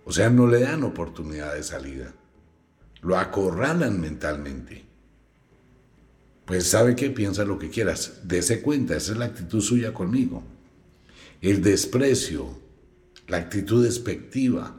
O 0.06 0.14
sea, 0.14 0.30
no 0.30 0.48
le 0.48 0.62
dan 0.62 0.84
oportunidad 0.84 1.54
de 1.54 1.64
salida. 1.64 2.14
Lo 3.02 3.18
acorralan 3.18 4.00
mentalmente. 4.00 4.91
Pues 6.52 6.68
sabe 6.68 6.98
que 6.98 7.10
piensa 7.10 7.46
lo 7.46 7.58
que 7.58 7.70
quieras. 7.70 8.20
Dese 8.26 8.62
cuenta, 8.62 8.98
esa 8.98 9.14
es 9.14 9.18
la 9.18 9.24
actitud 9.24 9.62
suya 9.62 9.94
conmigo. 9.94 10.44
El 11.40 11.62
desprecio, 11.62 12.50
la 13.30 13.38
actitud 13.38 13.82
despectiva. 13.82 14.76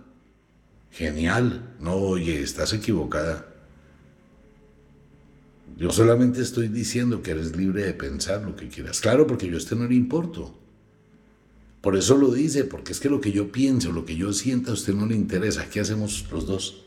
Genial. 0.91 1.75
No, 1.81 1.95
oye, 1.95 2.43
estás 2.43 2.75
equivocada. 2.75 3.47
Yo 5.79 5.91
solamente 5.93 6.43
estoy 6.43 6.69
diciendo 6.69 7.23
que 7.23 7.31
eres 7.31 7.57
libre 7.57 7.85
de 7.85 7.95
pensar 7.95 8.43
lo 8.43 8.55
que 8.55 8.69
quieras. 8.69 9.01
Claro, 9.01 9.27
porque 9.27 9.47
yo 9.47 9.55
a 9.55 9.57
usted 9.57 9.79
no 9.79 9.89
le 9.89 9.95
importo. 9.95 10.55
Por 11.81 11.97
eso 11.97 12.19
lo 12.19 12.33
dice, 12.33 12.65
porque 12.65 12.93
es 12.93 13.01
que 13.01 13.09
lo 13.09 13.23
que 13.23 13.33
yo 13.33 13.51
pienso, 13.51 13.93
lo 13.93 14.05
que 14.05 14.17
yo 14.17 14.35
sienta 14.35 14.73
a 14.73 14.75
usted 14.75 14.93
no 14.93 15.07
le 15.07 15.15
interesa. 15.15 15.71
¿Qué 15.71 15.81
hacemos 15.81 16.27
los 16.31 16.47
dos? 16.47 16.85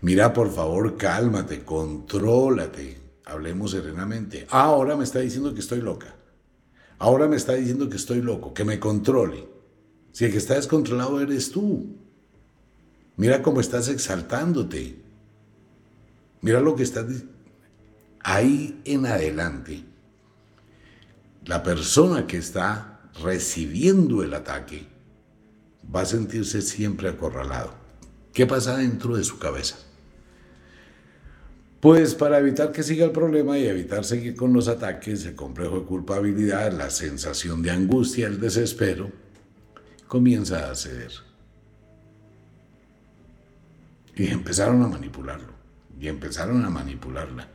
Mira, 0.00 0.32
por 0.32 0.50
favor, 0.50 0.96
cálmate, 0.96 1.64
contrólate. 1.66 3.01
Hablemos 3.24 3.70
serenamente. 3.70 4.46
Ahora 4.50 4.96
me 4.96 5.04
está 5.04 5.20
diciendo 5.20 5.54
que 5.54 5.60
estoy 5.60 5.80
loca. 5.80 6.14
Ahora 6.98 7.28
me 7.28 7.36
está 7.36 7.54
diciendo 7.54 7.88
que 7.88 7.96
estoy 7.96 8.20
loco, 8.22 8.54
que 8.54 8.64
me 8.64 8.78
controle. 8.78 9.48
Si 10.12 10.24
el 10.24 10.32
que 10.32 10.38
está 10.38 10.54
descontrolado 10.54 11.20
eres 11.20 11.50
tú. 11.50 11.96
Mira 13.16 13.42
cómo 13.42 13.60
estás 13.60 13.88
exaltándote. 13.88 15.02
Mira 16.40 16.60
lo 16.60 16.76
que 16.76 16.82
estás 16.82 17.06
ahí 18.20 18.80
en 18.84 19.06
adelante. 19.06 19.84
La 21.44 21.62
persona 21.62 22.26
que 22.26 22.36
está 22.36 23.00
recibiendo 23.22 24.22
el 24.22 24.34
ataque 24.34 24.86
va 25.94 26.02
a 26.02 26.06
sentirse 26.06 26.62
siempre 26.62 27.08
acorralado. 27.08 27.74
¿Qué 28.32 28.46
pasa 28.46 28.76
dentro 28.76 29.16
de 29.16 29.24
su 29.24 29.38
cabeza? 29.38 29.76
Pues 31.82 32.14
para 32.14 32.38
evitar 32.38 32.70
que 32.70 32.84
siga 32.84 33.04
el 33.04 33.10
problema 33.10 33.58
y 33.58 33.66
evitar 33.66 34.04
seguir 34.04 34.36
con 34.36 34.52
los 34.52 34.68
ataques, 34.68 35.26
el 35.26 35.34
complejo 35.34 35.80
de 35.80 35.84
culpabilidad, 35.84 36.70
la 36.70 36.90
sensación 36.90 37.60
de 37.60 37.72
angustia, 37.72 38.28
el 38.28 38.38
desespero, 38.38 39.10
comienza 40.06 40.70
a 40.70 40.76
ceder. 40.76 41.10
Y 44.14 44.28
empezaron 44.28 44.80
a 44.84 44.86
manipularlo, 44.86 45.54
y 45.98 46.06
empezaron 46.06 46.64
a 46.64 46.70
manipularla. 46.70 47.48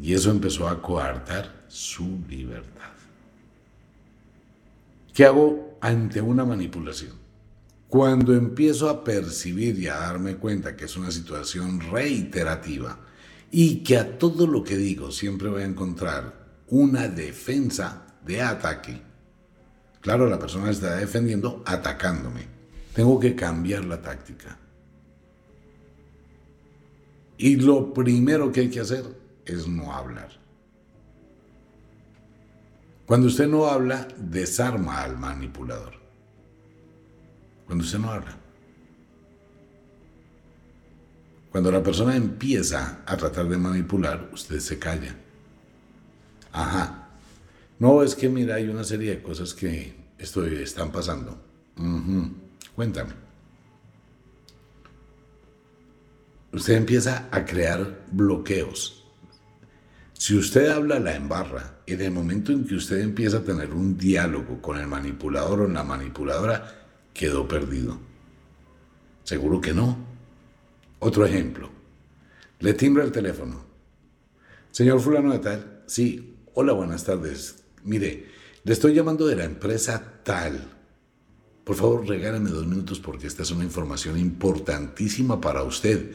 Y 0.00 0.14
eso 0.14 0.30
empezó 0.30 0.66
a 0.66 0.80
coartar 0.80 1.66
su 1.68 2.20
libertad. 2.30 2.94
¿Qué 5.12 5.26
hago 5.26 5.76
ante 5.82 6.22
una 6.22 6.46
manipulación? 6.46 7.12
Cuando 7.88 8.32
empiezo 8.32 8.88
a 8.88 9.04
percibir 9.04 9.78
y 9.78 9.86
a 9.88 9.96
darme 9.96 10.36
cuenta 10.36 10.74
que 10.74 10.86
es 10.86 10.96
una 10.96 11.10
situación 11.10 11.80
reiterativa, 11.92 13.00
y 13.50 13.82
que 13.82 13.96
a 13.96 14.18
todo 14.18 14.46
lo 14.46 14.62
que 14.62 14.76
digo 14.76 15.10
siempre 15.10 15.48
voy 15.48 15.62
a 15.62 15.66
encontrar 15.66 16.64
una 16.68 17.08
defensa 17.08 18.06
de 18.24 18.42
ataque. 18.42 19.00
Claro, 20.00 20.26
la 20.28 20.38
persona 20.38 20.70
está 20.70 20.96
defendiendo 20.96 21.62
atacándome. 21.66 22.46
Tengo 22.94 23.18
que 23.18 23.34
cambiar 23.34 23.84
la 23.84 24.00
táctica. 24.00 24.58
Y 27.36 27.56
lo 27.56 27.94
primero 27.94 28.50
que 28.50 28.60
hay 28.60 28.70
que 28.70 28.80
hacer 28.80 29.04
es 29.46 29.66
no 29.66 29.92
hablar. 29.92 30.30
Cuando 33.06 33.28
usted 33.28 33.48
no 33.48 33.66
habla, 33.66 34.06
desarma 34.18 35.02
al 35.02 35.16
manipulador. 35.16 35.94
Cuando 37.64 37.84
usted 37.84 37.98
no 37.98 38.10
habla. 38.10 38.36
Cuando 41.50 41.72
la 41.72 41.82
persona 41.82 42.14
empieza 42.14 43.02
a 43.06 43.16
tratar 43.16 43.48
de 43.48 43.56
manipular, 43.56 44.30
usted 44.32 44.60
se 44.60 44.78
calla. 44.78 45.16
Ajá. 46.52 47.08
No, 47.78 48.02
es 48.02 48.14
que 48.14 48.28
mira, 48.28 48.56
hay 48.56 48.68
una 48.68 48.84
serie 48.84 49.10
de 49.10 49.22
cosas 49.22 49.54
que 49.54 49.94
están 50.18 50.92
pasando. 50.92 51.40
Cuéntame. 52.74 53.12
Usted 56.52 56.74
empieza 56.74 57.28
a 57.30 57.44
crear 57.44 58.04
bloqueos. 58.10 59.04
Si 60.14 60.36
usted 60.36 60.70
habla 60.70 60.98
la 60.98 61.14
embarra, 61.14 61.78
en 61.86 62.00
el 62.00 62.10
momento 62.10 62.50
en 62.50 62.66
que 62.66 62.74
usted 62.74 62.98
empieza 62.98 63.38
a 63.38 63.44
tener 63.44 63.72
un 63.72 63.96
diálogo 63.96 64.60
con 64.60 64.78
el 64.78 64.88
manipulador 64.88 65.60
o 65.60 65.68
la 65.68 65.84
manipuladora, 65.84 66.88
quedó 67.14 67.46
perdido. 67.46 68.00
Seguro 69.22 69.60
que 69.60 69.72
no. 69.72 70.07
Otro 71.00 71.24
ejemplo. 71.24 71.70
Le 72.58 72.74
timbra 72.74 73.04
el 73.04 73.12
teléfono. 73.12 73.64
Señor 74.72 75.00
fulano 75.00 75.32
de 75.32 75.38
tal, 75.38 75.82
sí, 75.86 76.36
hola, 76.54 76.72
buenas 76.72 77.04
tardes. 77.04 77.62
Mire, 77.84 78.26
le 78.64 78.72
estoy 78.72 78.94
llamando 78.94 79.26
de 79.26 79.36
la 79.36 79.44
empresa 79.44 80.20
tal. 80.24 80.72
Por 81.62 81.76
favor, 81.76 82.06
regálame 82.06 82.50
dos 82.50 82.66
minutos 82.66 82.98
porque 82.98 83.26
esta 83.28 83.42
es 83.42 83.50
una 83.50 83.64
información 83.64 84.18
importantísima 84.18 85.40
para 85.40 85.62
usted. 85.62 86.12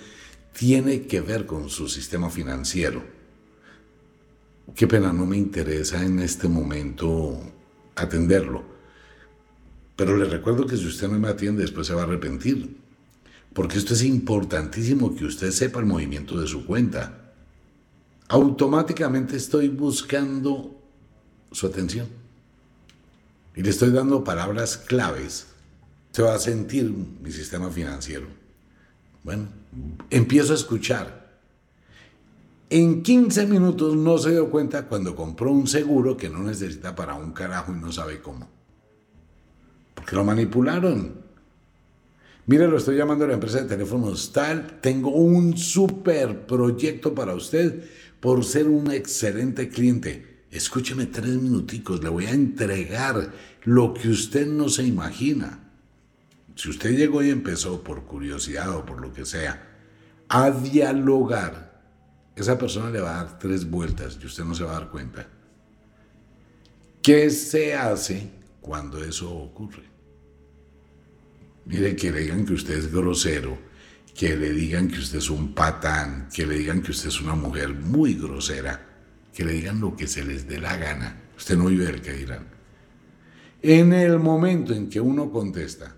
Tiene 0.51 1.03
que 1.07 1.21
ver 1.21 1.45
con 1.45 1.69
su 1.69 1.87
sistema 1.87 2.29
financiero. 2.29 3.03
Qué 4.75 4.87
pena, 4.87 5.13
no 5.13 5.25
me 5.25 5.37
interesa 5.37 6.03
en 6.03 6.19
este 6.19 6.47
momento 6.47 7.39
atenderlo. 7.95 8.63
Pero 9.95 10.17
le 10.17 10.25
recuerdo 10.25 10.65
que 10.65 10.75
si 10.75 10.87
usted 10.87 11.07
no 11.07 11.19
me 11.19 11.29
atiende, 11.29 11.61
después 11.61 11.87
se 11.87 11.93
va 11.93 12.01
a 12.01 12.05
arrepentir 12.05 12.82
porque 13.53 13.77
esto 13.77 13.93
es 13.93 14.03
importantísimo 14.03 15.15
que 15.15 15.25
usted 15.25 15.51
sepa 15.51 15.79
el 15.79 15.85
movimiento 15.85 16.39
de 16.39 16.47
su 16.47 16.65
cuenta. 16.65 17.33
Automáticamente 18.29 19.37
estoy 19.37 19.69
buscando 19.69 20.75
su 21.51 21.67
atención 21.67 22.07
y 23.55 23.61
le 23.61 23.69
estoy 23.69 23.91
dando 23.91 24.23
palabras 24.23 24.77
claves. 24.77 25.47
Se 26.11 26.23
va 26.23 26.33
a 26.33 26.39
sentir 26.39 26.89
mi 26.89 27.31
sistema 27.31 27.69
financiero. 27.69 28.27
Bueno, 29.23 29.47
empiezo 30.09 30.53
a 30.53 30.55
escuchar. 30.55 31.23
En 32.69 33.03
15 33.03 33.45
minutos 33.45 33.95
no 33.95 34.17
se 34.17 34.31
dio 34.31 34.49
cuenta 34.49 34.87
cuando 34.87 35.15
compró 35.15 35.51
un 35.51 35.67
seguro 35.67 36.17
que 36.17 36.29
no 36.29 36.39
necesita 36.39 36.95
para 36.95 37.13
un 37.13 37.31
carajo 37.31 37.71
y 37.71 37.79
no 37.79 37.91
sabe 37.91 38.19
cómo. 38.19 38.49
Porque 39.93 40.15
lo 40.15 40.23
manipularon. 40.23 41.22
Mire, 42.45 42.67
lo 42.67 42.77
estoy 42.77 42.97
llamando 42.97 43.23
a 43.23 43.29
la 43.29 43.35
empresa 43.35 43.61
de 43.61 43.69
teléfonos 43.69 44.33
tal. 44.33 44.79
Tengo 44.81 45.11
un 45.11 45.57
super 45.57 46.45
proyecto 46.45 47.15
para 47.15 47.35
usted 47.35 47.85
por 48.19 48.43
ser 48.43 48.67
un 48.67 48.91
excelente 48.91 49.69
cliente. 49.69 50.43
Escúcheme 50.51 51.05
tres 51.05 51.35
minuticos, 51.41 52.03
le 52.03 52.09
voy 52.09 52.25
a 52.25 52.31
entregar 52.31 53.31
lo 53.63 53.93
que 53.93 54.09
usted 54.09 54.45
no 54.45 54.69
se 54.69 54.83
imagina. 54.83 55.71
Si 56.55 56.69
usted 56.69 56.95
llegó 56.95 57.23
y 57.23 57.29
empezó 57.29 57.81
por 57.81 58.03
curiosidad 58.03 58.75
o 58.75 58.85
por 58.85 59.01
lo 59.01 59.11
que 59.11 59.25
sea 59.25 59.69
a 60.27 60.51
dialogar, 60.51 61.81
esa 62.35 62.57
persona 62.57 62.89
le 62.89 62.99
va 62.99 63.19
a 63.19 63.23
dar 63.23 63.39
tres 63.39 63.69
vueltas 63.69 64.19
y 64.21 64.25
usted 64.25 64.43
no 64.43 64.53
se 64.53 64.63
va 64.63 64.71
a 64.71 64.79
dar 64.79 64.89
cuenta. 64.89 65.27
¿Qué 67.01 67.29
se 67.29 67.73
hace 67.73 68.29
cuando 68.61 69.03
eso 69.03 69.33
ocurre? 69.33 69.92
Mire, 71.65 71.95
que 71.95 72.11
le 72.11 72.21
digan 72.21 72.45
que 72.45 72.53
usted 72.53 72.77
es 72.77 72.91
grosero, 72.91 73.57
que 74.13 74.35
le 74.35 74.51
digan 74.51 74.87
que 74.87 74.99
usted 74.99 75.19
es 75.19 75.29
un 75.29 75.53
patán, 75.53 76.27
que 76.33 76.45
le 76.45 76.55
digan 76.55 76.81
que 76.81 76.91
usted 76.91 77.09
es 77.09 77.21
una 77.21 77.35
mujer 77.35 77.73
muy 77.73 78.15
grosera, 78.15 78.85
que 79.33 79.45
le 79.45 79.53
digan 79.53 79.79
lo 79.79 79.95
que 79.95 80.07
se 80.07 80.23
les 80.23 80.47
dé 80.47 80.59
la 80.59 80.77
gana. 80.77 81.21
Usted 81.37 81.57
no 81.57 81.65
vive 81.65 81.89
el 81.89 82.01
que 82.01 82.13
dirán. 82.13 82.47
En 83.61 83.93
el 83.93 84.19
momento 84.19 84.73
en 84.73 84.89
que 84.89 84.99
uno 84.99 85.31
contesta, 85.31 85.95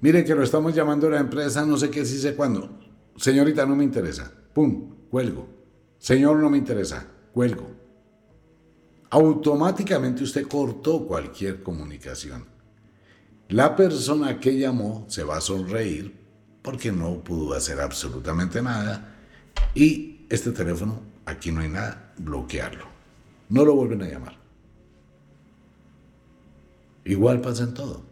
mire 0.00 0.24
que 0.24 0.34
lo 0.34 0.42
estamos 0.42 0.74
llamando 0.74 1.08
a 1.08 1.10
la 1.10 1.20
empresa, 1.20 1.66
no 1.66 1.76
sé 1.76 1.90
qué, 1.90 2.04
si 2.04 2.18
sé 2.18 2.34
cuándo. 2.34 2.78
Señorita, 3.16 3.66
no 3.66 3.76
me 3.76 3.84
interesa. 3.84 4.32
Pum, 4.52 5.08
cuelgo. 5.10 5.48
Señor, 5.98 6.36
no 6.36 6.48
me 6.48 6.58
interesa. 6.58 7.06
Cuelgo. 7.32 7.70
Automáticamente 9.10 10.24
usted 10.24 10.46
cortó 10.46 11.06
cualquier 11.06 11.62
comunicación. 11.62 12.53
La 13.48 13.76
persona 13.76 14.40
que 14.40 14.58
llamó 14.58 15.04
se 15.08 15.22
va 15.22 15.36
a 15.36 15.40
sonreír 15.40 16.14
porque 16.62 16.90
no 16.90 17.22
pudo 17.22 17.54
hacer 17.54 17.80
absolutamente 17.80 18.62
nada 18.62 19.16
y 19.74 20.24
este 20.30 20.50
teléfono, 20.50 21.00
aquí 21.26 21.52
no 21.52 21.60
hay 21.60 21.68
nada, 21.68 22.12
bloquearlo. 22.16 22.86
No 23.50 23.64
lo 23.64 23.74
vuelven 23.74 24.02
a 24.02 24.08
llamar. 24.08 24.36
Igual 27.04 27.42
pasa 27.42 27.64
en 27.64 27.74
todo. 27.74 28.02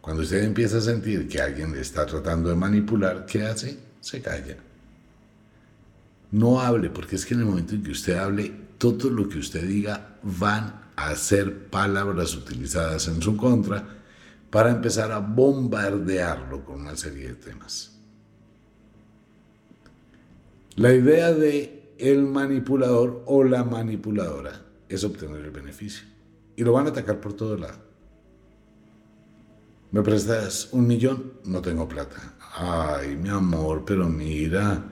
Cuando 0.00 0.22
usted 0.22 0.44
empieza 0.44 0.78
a 0.78 0.80
sentir 0.80 1.28
que 1.28 1.40
alguien 1.40 1.72
le 1.72 1.80
está 1.80 2.06
tratando 2.06 2.48
de 2.48 2.56
manipular, 2.56 3.26
¿qué 3.26 3.42
hace? 3.42 3.78
Se 4.00 4.22
calla. 4.22 4.56
No 6.30 6.60
hable, 6.60 6.88
porque 6.90 7.16
es 7.16 7.26
que 7.26 7.34
en 7.34 7.40
el 7.40 7.46
momento 7.46 7.74
en 7.74 7.82
que 7.82 7.90
usted 7.90 8.16
hable, 8.16 8.52
todo 8.78 9.10
lo 9.10 9.28
que 9.28 9.38
usted 9.38 9.66
diga 9.66 10.16
van 10.22 10.86
a 10.96 11.14
ser 11.16 11.68
palabras 11.68 12.34
utilizadas 12.34 13.08
en 13.08 13.20
su 13.20 13.36
contra 13.36 13.96
para 14.50 14.70
empezar 14.70 15.12
a 15.12 15.18
bombardearlo 15.18 16.64
con 16.64 16.80
una 16.80 16.96
serie 16.96 17.28
de 17.28 17.34
temas. 17.34 17.98
La 20.76 20.92
idea 20.92 21.32
de 21.32 21.94
el 21.98 22.24
manipulador 22.24 23.22
o 23.26 23.44
la 23.44 23.64
manipuladora 23.64 24.62
es 24.88 25.04
obtener 25.04 25.44
el 25.44 25.50
beneficio. 25.50 26.06
Y 26.56 26.64
lo 26.64 26.72
van 26.72 26.86
a 26.86 26.90
atacar 26.90 27.20
por 27.20 27.34
todo 27.34 27.56
lado. 27.56 27.78
¿Me 29.90 30.02
prestas 30.02 30.68
un 30.72 30.86
millón? 30.86 31.34
No 31.44 31.60
tengo 31.62 31.88
plata. 31.88 32.34
Ay, 32.54 33.16
mi 33.16 33.28
amor, 33.28 33.84
pero 33.86 34.08
mira, 34.08 34.84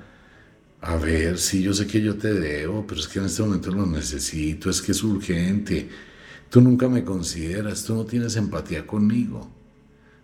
a 0.81 0.97
ver, 0.97 1.39
sí, 1.39 1.63
yo 1.63 1.73
sé 1.75 1.87
que 1.87 2.01
yo 2.01 2.17
te 2.17 2.33
debo, 2.33 2.87
pero 2.87 3.01
es 3.01 3.09
que 3.09 3.19
en 3.19 3.27
este 3.27 3.43
momento 3.43 3.71
lo 3.71 3.87
necesito, 3.87 4.71
es 4.71 4.81
que 4.81 4.93
es 4.93 5.03
urgente. 5.03 5.89
Tú 6.55 6.61
nunca 6.61 6.89
me 6.89 7.03
consideras, 7.03 7.83
tú 7.83 7.97
no 7.97 8.05
tienes 8.05 8.37
empatía 8.37 8.87
conmigo. 8.87 9.51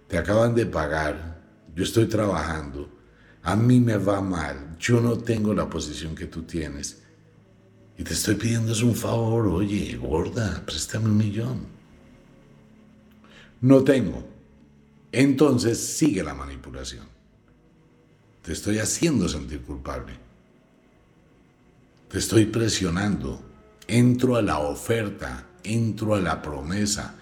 Te 0.06 0.16
acaban 0.16 0.54
de 0.54 0.64
pagar, 0.64 1.42
yo 1.74 1.82
estoy 1.82 2.06
trabajando, 2.06 2.88
a 3.42 3.56
mí 3.56 3.80
me 3.80 3.96
va 3.96 4.20
mal, 4.20 4.76
yo 4.78 5.00
no 5.00 5.18
tengo 5.18 5.52
la 5.52 5.68
posición 5.68 6.14
que 6.14 6.26
tú 6.26 6.44
tienes. 6.44 7.02
Y 7.98 8.04
te 8.04 8.12
estoy 8.12 8.36
pidiendo 8.36 8.70
es 8.70 8.80
un 8.80 8.94
favor, 8.94 9.48
oye, 9.48 9.96
gorda, 9.96 10.62
préstame 10.64 11.06
un 11.06 11.16
millón. 11.16 11.66
No 13.60 13.82
tengo. 13.82 14.24
Entonces 15.10 15.80
sigue 15.80 16.22
la 16.22 16.34
manipulación. 16.34 17.06
Te 18.42 18.52
estoy 18.52 18.78
haciendo 18.78 19.28
sentir 19.28 19.62
culpable. 19.62 20.12
Te 22.08 22.18
estoy 22.18 22.46
presionando. 22.46 23.42
Entro 23.88 24.36
a 24.36 24.42
la 24.42 24.60
oferta 24.60 25.48
entro 25.64 26.14
a 26.14 26.20
la 26.20 26.42
promesa, 26.42 27.16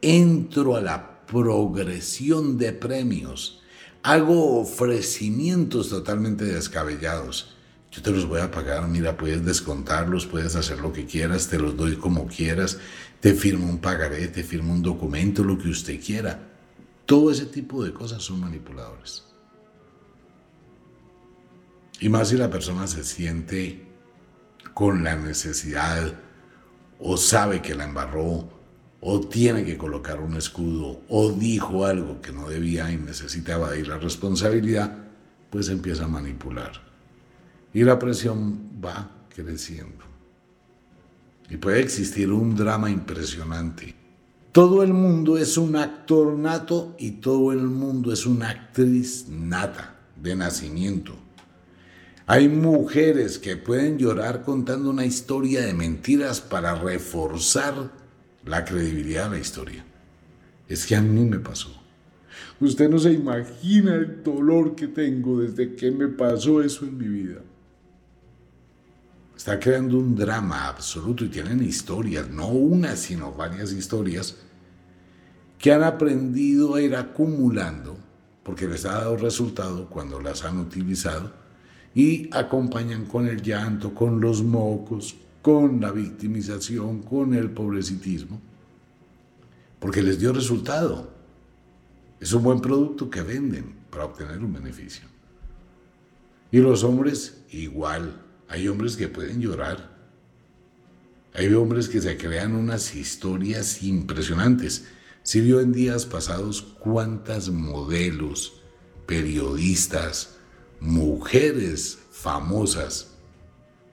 entro 0.00 0.76
a 0.76 0.80
la 0.80 1.24
progresión 1.26 2.58
de 2.58 2.72
premios, 2.72 3.62
hago 4.02 4.60
ofrecimientos 4.60 5.88
totalmente 5.88 6.44
descabellados. 6.44 7.54
Yo 7.90 8.02
te 8.02 8.10
los 8.10 8.26
voy 8.26 8.40
a 8.40 8.50
pagar, 8.50 8.88
mira, 8.88 9.16
puedes 9.16 9.44
descontarlos, 9.44 10.26
puedes 10.26 10.56
hacer 10.56 10.80
lo 10.80 10.92
que 10.92 11.04
quieras, 11.04 11.48
te 11.48 11.58
los 11.58 11.76
doy 11.76 11.96
como 11.96 12.26
quieras, 12.26 12.78
te 13.20 13.34
firmo 13.34 13.68
un 13.68 13.78
pagaré, 13.78 14.28
te 14.28 14.42
firmo 14.42 14.72
un 14.72 14.82
documento, 14.82 15.44
lo 15.44 15.58
que 15.58 15.68
usted 15.68 16.00
quiera. 16.02 16.50
Todo 17.04 17.30
ese 17.30 17.46
tipo 17.46 17.84
de 17.84 17.92
cosas 17.92 18.22
son 18.22 18.40
manipuladores. 18.40 19.24
Y 22.00 22.08
más 22.08 22.30
si 22.30 22.36
la 22.36 22.50
persona 22.50 22.86
se 22.86 23.04
siente 23.04 23.86
con 24.74 25.04
la 25.04 25.16
necesidad 25.16 26.14
o 27.02 27.16
sabe 27.16 27.60
que 27.60 27.74
la 27.74 27.84
embarró, 27.84 28.48
o 29.00 29.20
tiene 29.20 29.64
que 29.64 29.76
colocar 29.76 30.20
un 30.20 30.36
escudo, 30.36 31.00
o 31.08 31.32
dijo 31.32 31.84
algo 31.84 32.20
que 32.20 32.32
no 32.32 32.48
debía 32.48 32.90
y 32.92 32.96
necesita 32.96 33.54
evadir 33.54 33.88
la 33.88 33.98
responsabilidad, 33.98 34.96
pues 35.50 35.68
empieza 35.68 36.04
a 36.04 36.08
manipular. 36.08 36.72
Y 37.74 37.82
la 37.82 37.98
presión 37.98 38.70
va 38.84 39.10
creciendo. 39.34 40.04
Y 41.50 41.56
puede 41.56 41.80
existir 41.80 42.30
un 42.30 42.54
drama 42.54 42.90
impresionante. 42.90 43.94
Todo 44.52 44.82
el 44.82 44.92
mundo 44.92 45.36
es 45.36 45.56
un 45.56 45.76
actor 45.76 46.34
nato 46.38 46.94
y 46.98 47.12
todo 47.12 47.52
el 47.52 47.62
mundo 47.62 48.12
es 48.12 48.26
una 48.26 48.50
actriz 48.50 49.26
nata 49.28 49.96
de 50.14 50.36
nacimiento. 50.36 51.16
Hay 52.26 52.48
mujeres 52.48 53.38
que 53.38 53.56
pueden 53.56 53.98
llorar 53.98 54.42
contando 54.42 54.90
una 54.90 55.04
historia 55.04 55.62
de 55.62 55.74
mentiras 55.74 56.40
para 56.40 56.74
reforzar 56.74 57.90
la 58.44 58.64
credibilidad 58.64 59.24
de 59.24 59.36
la 59.36 59.42
historia. 59.42 59.84
Es 60.68 60.86
que 60.86 60.94
a 60.94 61.00
mí 61.00 61.24
me 61.24 61.40
pasó. 61.40 61.82
Usted 62.60 62.88
no 62.88 62.98
se 62.98 63.12
imagina 63.12 63.96
el 63.96 64.22
dolor 64.22 64.76
que 64.76 64.86
tengo 64.86 65.40
desde 65.40 65.74
que 65.74 65.90
me 65.90 66.08
pasó 66.08 66.62
eso 66.62 66.84
en 66.84 66.96
mi 66.96 67.08
vida. 67.08 67.40
Está 69.36 69.58
creando 69.58 69.98
un 69.98 70.14
drama 70.14 70.68
absoluto 70.68 71.24
y 71.24 71.28
tienen 71.28 71.62
historias, 71.62 72.30
no 72.30 72.46
una, 72.46 72.94
sino 72.94 73.32
varias 73.32 73.72
historias, 73.72 74.36
que 75.58 75.72
han 75.72 75.82
aprendido 75.82 76.76
a 76.76 76.82
ir 76.82 76.94
acumulando, 76.94 77.96
porque 78.44 78.68
les 78.68 78.84
ha 78.84 78.92
dado 78.92 79.16
resultado 79.16 79.88
cuando 79.88 80.20
las 80.20 80.44
han 80.44 80.58
utilizado, 80.58 81.41
y 81.94 82.28
acompañan 82.32 83.06
con 83.06 83.26
el 83.26 83.42
llanto, 83.42 83.94
con 83.94 84.20
los 84.20 84.42
mocos, 84.42 85.16
con 85.42 85.80
la 85.80 85.90
victimización, 85.90 87.02
con 87.02 87.34
el 87.34 87.50
pobrecitismo, 87.50 88.40
porque 89.78 90.02
les 90.02 90.18
dio 90.18 90.32
resultado. 90.32 91.12
Es 92.20 92.32
un 92.32 92.44
buen 92.44 92.60
producto 92.60 93.10
que 93.10 93.22
venden 93.22 93.74
para 93.90 94.04
obtener 94.04 94.38
un 94.38 94.52
beneficio. 94.52 95.04
Y 96.50 96.58
los 96.58 96.84
hombres 96.84 97.42
igual. 97.50 98.20
Hay 98.48 98.68
hombres 98.68 98.96
que 98.96 99.08
pueden 99.08 99.40
llorar. 99.40 99.90
Hay 101.34 101.52
hombres 101.54 101.88
que 101.88 102.00
se 102.00 102.16
crean 102.16 102.54
unas 102.54 102.94
historias 102.94 103.82
impresionantes. 103.82 104.86
Si 105.22 105.40
vio 105.40 105.60
en 105.60 105.72
días 105.72 106.04
pasados 106.04 106.62
cuántas 106.62 107.48
modelos, 107.48 108.60
periodistas, 109.06 110.36
mujeres 110.82 111.98
famosas, 112.10 113.14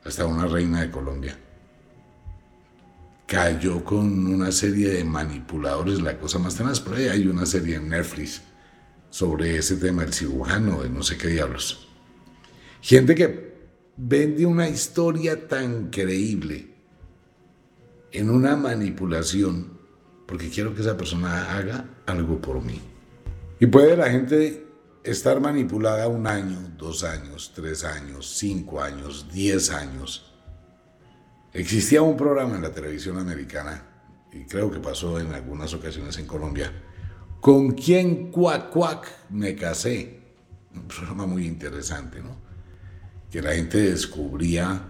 hasta 0.04 0.26
una 0.26 0.48
reina 0.48 0.82
de 0.82 0.90
Colombia, 0.90 1.38
cayó 3.28 3.84
con 3.84 4.26
una 4.26 4.52
serie 4.52 4.90
de 4.90 5.04
manipuladores, 5.04 6.02
la 6.02 6.18
cosa 6.18 6.40
más 6.40 6.56
tenaz. 6.56 6.80
Por 6.80 6.96
ahí 6.96 7.08
hay 7.08 7.28
una 7.28 7.46
serie 7.46 7.76
en 7.76 7.90
Netflix 7.90 8.42
sobre 9.12 9.56
ese 9.56 9.76
tema, 9.76 10.04
el 10.04 10.14
cirujano 10.14 10.82
de 10.82 10.90
no 10.90 11.04
sé 11.04 11.16
qué 11.18 11.28
diablos. 11.28 11.88
Gente 12.82 13.14
que 13.14 13.54
vende 13.96 14.48
una 14.48 14.68
historia 14.68 15.48
tan 15.48 15.92
creíble 15.92 16.74
en 18.12 18.32
una 18.32 18.56
manipulación 18.56 19.78
porque 20.26 20.50
quiero 20.50 20.74
que 20.74 20.82
esa 20.82 20.98
persona 20.98 21.56
haga 21.56 21.86
algo 22.08 22.42
por 22.42 22.64
mí. 22.64 22.82
Y 23.60 23.68
puede 23.68 23.96
la 23.96 24.10
gente 24.10 24.69
estar 25.10 25.40
manipulada 25.40 26.08
un 26.08 26.28
año, 26.28 26.72
dos 26.78 27.04
años, 27.04 27.52
tres 27.56 27.84
años, 27.84 28.34
cinco 28.38 28.82
años, 28.82 29.28
diez 29.32 29.72
años 29.72 30.30
Existía 31.52 32.04
un 32.04 32.16
programa 32.16 32.56
en 32.58 32.62
la 32.62 32.72
televisión 32.72 33.18
americana, 33.18 33.84
y 34.32 34.44
creo 34.44 34.70
que 34.70 34.80
pasó 34.80 35.20
en 35.20 35.34
algunas 35.34 35.74
ocasiones 35.74 36.18
en 36.18 36.28
Colombia, 36.28 36.72
¿Con 37.42 37.72
quién 37.72 38.32
cuac 38.32 38.70
cuac 38.70 39.08
me 39.30 39.56
casé? 39.56 40.20
Un 40.76 40.90
programa 40.90 41.26
muy 41.26 41.48
interesante, 41.48 42.22
¿no? 42.22 42.36
Que 43.32 43.42
la 43.42 43.54
gente 43.54 43.78
descubría 43.78 44.90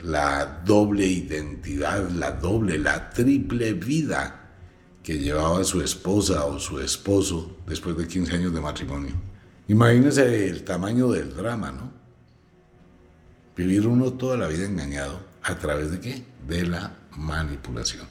la 0.00 0.62
doble 0.64 1.06
identidad, 1.06 2.08
la 2.08 2.32
doble, 2.32 2.78
la 2.78 3.10
triple 3.10 3.74
vida 3.74 4.54
que 5.02 5.18
llevaba 5.18 5.62
su 5.62 5.82
esposa 5.82 6.46
o 6.46 6.58
su 6.58 6.80
esposo 6.80 7.58
después 7.66 7.98
de 7.98 8.08
15 8.08 8.34
años 8.34 8.54
de 8.54 8.60
matrimonio. 8.62 9.12
Imagínense 9.68 10.48
el 10.48 10.64
tamaño 10.64 11.10
del 11.10 11.34
drama, 11.34 11.72
¿no? 11.72 11.92
Vivir 13.56 13.86
uno 13.86 14.12
toda 14.12 14.36
la 14.36 14.48
vida 14.48 14.66
engañado 14.66 15.34
¿A 15.44 15.56
través 15.56 15.90
de 15.90 16.00
qué? 16.00 16.24
De 16.48 16.66
la 16.66 16.96
manipulación. 17.18 18.06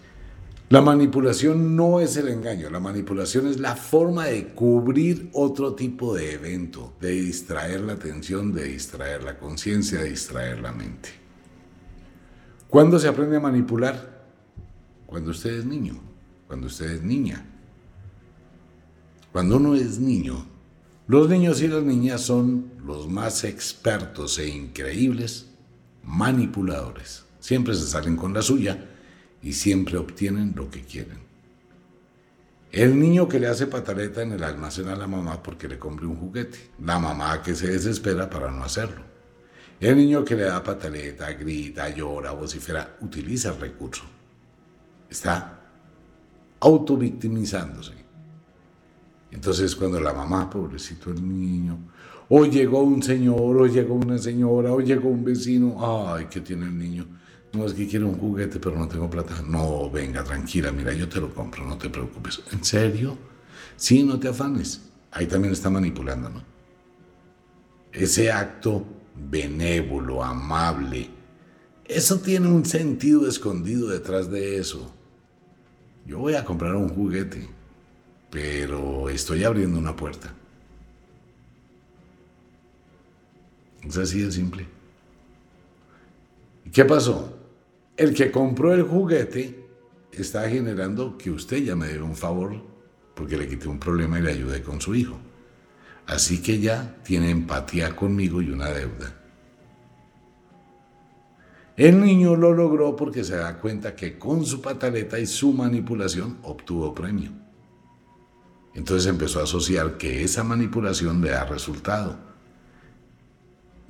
La 0.69 0.81
manipulación 0.81 1.75
no 1.75 1.99
es 1.99 2.15
el 2.15 2.27
engaño, 2.29 2.69
la 2.69 2.79
manipulación 2.79 3.47
es 3.47 3.59
la 3.59 3.75
forma 3.75 4.25
de 4.25 4.53
cubrir 4.53 5.29
otro 5.33 5.73
tipo 5.73 6.15
de 6.15 6.33
evento, 6.33 6.93
de 7.01 7.11
distraer 7.11 7.81
la 7.81 7.93
atención, 7.93 8.53
de 8.53 8.65
distraer 8.65 9.23
la 9.23 9.37
conciencia, 9.37 9.99
de 9.99 10.09
distraer 10.09 10.59
la 10.59 10.71
mente. 10.71 11.09
¿Cuándo 12.69 12.99
se 12.99 13.07
aprende 13.07 13.37
a 13.37 13.39
manipular? 13.39 14.25
Cuando 15.07 15.31
usted 15.31 15.59
es 15.59 15.65
niño, 15.65 15.99
cuando 16.47 16.67
usted 16.67 16.89
es 16.91 17.01
niña. 17.01 17.45
Cuando 19.31 19.57
uno 19.57 19.75
es 19.75 19.99
niño, 19.99 20.45
los 21.07 21.27
niños 21.29 21.61
y 21.61 21.67
las 21.67 21.83
niñas 21.83 22.21
son 22.21 22.71
los 22.85 23.09
más 23.09 23.43
expertos 23.43 24.39
e 24.39 24.47
increíbles 24.47 25.47
manipuladores. 26.03 27.25
Siempre 27.39 27.75
se 27.75 27.87
salen 27.87 28.15
con 28.15 28.33
la 28.33 28.41
suya 28.41 28.85
y 29.41 29.53
siempre 29.53 29.97
obtienen 29.97 30.53
lo 30.55 30.69
que 30.69 30.81
quieren. 30.81 31.19
El 32.71 32.97
niño 32.97 33.27
que 33.27 33.39
le 33.39 33.47
hace 33.47 33.67
pataleta 33.67 34.21
en 34.21 34.31
el 34.31 34.43
almacén 34.43 34.87
a 34.87 34.95
la 34.95 35.05
mamá 35.05 35.43
porque 35.43 35.67
le 35.67 35.77
compre 35.77 36.07
un 36.07 36.15
juguete. 36.15 36.71
La 36.79 36.97
mamá 36.97 37.41
que 37.43 37.53
se 37.53 37.67
desespera 37.67 38.29
para 38.29 38.49
no 38.49 38.63
hacerlo. 38.63 39.03
El 39.79 39.97
niño 39.97 40.23
que 40.23 40.35
le 40.35 40.43
da 40.43 40.63
pataleta, 40.63 41.31
grita, 41.33 41.89
llora, 41.89 42.31
vocifera, 42.31 42.97
utiliza 43.01 43.49
el 43.49 43.59
recurso. 43.59 44.03
Está 45.09 45.59
autovictimizándose. 46.61 48.02
Entonces 49.33 49.75
cuando 49.75 49.99
la 49.99 50.13
mamá, 50.13 50.49
pobrecito 50.49 51.09
el 51.09 51.27
niño, 51.27 51.77
o 52.29 52.45
llegó 52.45 52.83
un 52.83 53.01
señor, 53.01 53.57
o 53.57 53.65
llegó 53.65 53.95
una 53.95 54.17
señora, 54.17 54.71
o 54.71 54.79
llegó 54.79 55.09
un 55.09 55.23
vecino. 55.23 55.75
Ay, 55.79 56.27
¿qué 56.29 56.41
tiene 56.41 56.65
el 56.65 56.77
niño? 56.77 57.05
No 57.53 57.65
es 57.65 57.73
que 57.73 57.87
quiere 57.87 58.05
un 58.05 58.17
juguete, 58.17 58.59
pero 58.59 58.77
no 58.77 58.87
tengo 58.87 59.09
plata. 59.09 59.41
No, 59.47 59.89
venga, 59.89 60.23
tranquila, 60.23 60.71
mira, 60.71 60.93
yo 60.93 61.09
te 61.09 61.19
lo 61.19 61.33
compro, 61.33 61.65
no 61.65 61.77
te 61.77 61.89
preocupes. 61.89 62.41
¿En 62.51 62.63
serio? 62.63 63.17
Sí, 63.75 64.03
no 64.03 64.19
te 64.19 64.29
afanes. 64.29 64.81
Ahí 65.11 65.27
también 65.27 65.53
está 65.53 65.69
manipulando, 65.69 66.29
¿no? 66.29 66.41
Ese 67.91 68.31
acto 68.31 68.85
benévolo, 69.29 70.23
amable, 70.23 71.09
eso 71.85 72.19
tiene 72.19 72.47
un 72.47 72.65
sentido 72.65 73.27
escondido 73.27 73.89
detrás 73.89 74.31
de 74.31 74.57
eso. 74.57 74.91
Yo 76.05 76.19
voy 76.19 76.35
a 76.35 76.45
comprar 76.45 76.75
un 76.75 76.89
juguete, 76.89 77.47
pero 78.33 79.09
estoy 79.09 79.43
abriendo 79.43 79.77
una 79.77 79.95
puerta. 79.95 80.33
Es 83.87 83.95
así 83.95 84.21
de 84.21 84.31
simple. 84.31 84.65
¿Qué 86.71 86.83
pasó? 86.83 87.37
El 87.95 88.15
que 88.15 88.31
compró 88.31 88.73
el 88.73 88.81
juguete 88.81 89.67
está 90.11 90.49
generando 90.49 91.15
que 91.15 91.29
usted 91.29 91.57
ya 91.57 91.75
me 91.75 91.85
debe 91.85 92.01
un 92.01 92.15
favor 92.15 92.59
porque 93.13 93.37
le 93.37 93.47
quité 93.47 93.67
un 93.67 93.77
problema 93.77 94.17
y 94.17 94.23
le 94.23 94.31
ayudé 94.31 94.63
con 94.63 94.81
su 94.81 94.95
hijo. 94.95 95.15
Así 96.07 96.41
que 96.41 96.59
ya 96.59 96.97
tiene 97.03 97.29
empatía 97.29 97.95
conmigo 97.95 98.41
y 98.41 98.49
una 98.49 98.71
deuda. 98.71 99.15
El 101.77 102.01
niño 102.01 102.35
lo 102.35 102.51
logró 102.51 102.95
porque 102.95 103.23
se 103.23 103.35
da 103.35 103.59
cuenta 103.59 103.95
que 103.95 104.17
con 104.17 104.43
su 104.43 104.59
pataleta 104.59 105.19
y 105.19 105.27
su 105.27 105.53
manipulación 105.53 106.39
obtuvo 106.41 106.95
premio. 106.95 107.42
Entonces 108.75 109.07
empezó 109.07 109.39
a 109.39 109.43
asociar 109.43 109.97
que 109.97 110.23
esa 110.23 110.43
manipulación 110.43 111.21
le 111.21 111.29
da 111.29 111.45
resultado 111.45 112.33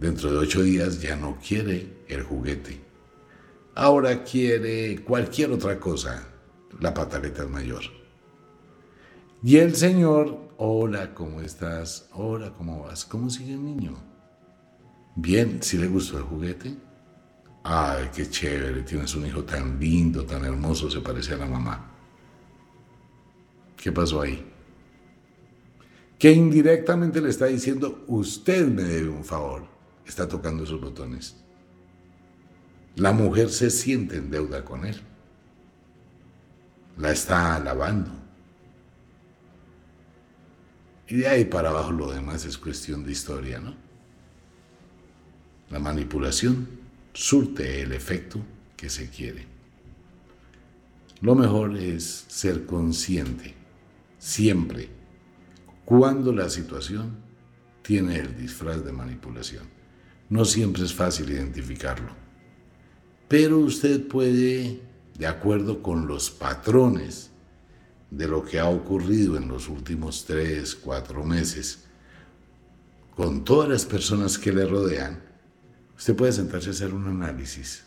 Dentro 0.04 0.32
de 0.32 0.38
ocho 0.38 0.62
días 0.62 1.02
ya 1.02 1.16
no 1.16 1.38
quiere 1.38 2.04
el 2.10 2.24
juguete. 2.24 2.78
Ahora 3.76 4.24
quiere 4.24 5.02
cualquier 5.04 5.52
otra 5.52 5.80
cosa. 5.80 6.28
La 6.80 6.94
pataleta 6.94 7.44
es 7.44 7.50
mayor. 7.50 7.84
Y 9.42 9.58
el 9.58 9.76
Señor, 9.76 10.50
hola, 10.58 11.14
¿cómo 11.14 11.40
estás? 11.42 12.10
Hola, 12.14 12.54
¿cómo 12.58 12.84
vas? 12.84 13.06
¿Cómo 13.06 13.30
sigue 13.30 13.54
el 13.54 13.64
niño? 13.64 13.96
Bien, 15.16 15.62
si 15.62 15.78
le 15.78 15.88
gustó 15.88 16.18
el 16.18 16.24
juguete. 16.24 16.76
Ay, 17.64 18.10
qué 18.14 18.30
chévere, 18.30 18.82
tienes 18.82 19.16
un 19.16 19.26
hijo 19.26 19.44
tan 19.44 19.80
lindo, 19.80 20.26
tan 20.26 20.44
hermoso, 20.44 20.92
se 20.92 21.00
parece 21.00 21.34
a 21.34 21.38
la 21.38 21.46
mamá. 21.46 21.92
¿Qué 23.78 23.90
pasó 23.92 24.22
ahí? 24.22 24.53
Que 26.24 26.32
indirectamente 26.32 27.20
le 27.20 27.30
está 27.30 27.48
diciendo, 27.48 28.06
usted 28.08 28.66
me 28.70 28.84
debe 28.84 29.10
un 29.10 29.26
favor 29.26 29.68
está 30.08 30.26
tocando 30.26 30.64
esos 30.64 30.80
botones. 30.80 31.36
La 32.96 33.12
mujer 33.12 33.50
se 33.50 33.70
siente 33.70 34.16
en 34.16 34.32
deuda 34.32 34.64
con 34.64 34.86
él. 34.86 35.02
La 36.98 37.12
está 37.12 37.58
alabando. 37.58 38.10
Y 41.10 41.16
de 41.16 41.28
ahí 41.28 41.44
para 41.44 41.72
abajo 41.72 41.92
lo 41.92 42.10
demás 42.10 42.46
es 42.46 42.58
cuestión 42.58 43.04
de 43.04 43.12
historia, 43.12 43.60
¿no? 43.60 43.76
La 45.72 45.80
manipulación 45.80 46.70
surte 47.12 47.82
el 47.82 47.92
efecto 47.92 48.40
que 48.78 48.90
se 48.90 49.10
quiere. 49.10 49.46
Lo 51.20 51.36
mejor 51.36 51.76
es 51.76 52.24
ser 52.30 52.66
consciente, 52.66 53.56
siempre, 54.20 55.03
cuando 55.86 56.32
la 56.32 56.50
situación 56.50 57.18
tiene 57.82 58.18
el 58.18 58.36
disfraz 58.36 58.84
de 58.84 58.92
manipulación. 58.92 59.64
No 60.30 60.46
siempre 60.46 60.84
es 60.84 60.94
fácil 60.94 61.30
identificarlo. 61.30 62.12
Pero 63.28 63.60
usted 63.60 64.08
puede, 64.08 64.82
de 65.18 65.28
acuerdo 65.28 65.82
con 65.82 66.08
los 66.08 66.32
patrones 66.32 67.32
de 68.10 68.28
lo 68.28 68.44
que 68.44 68.60
ha 68.60 68.70
ocurrido 68.70 69.38
en 69.38 69.48
los 69.48 69.68
últimos 69.68 70.26
tres, 70.26 70.76
cuatro 70.76 71.24
meses 71.24 71.86
con 73.16 73.44
todas 73.44 73.70
las 73.70 73.86
personas 73.86 74.38
que 74.38 74.52
le 74.52 74.66
rodean, 74.66 75.22
usted 75.96 76.16
puede 76.16 76.32
sentarse 76.32 76.70
a 76.70 76.72
hacer 76.72 76.94
un 76.94 77.08
análisis. 77.08 77.84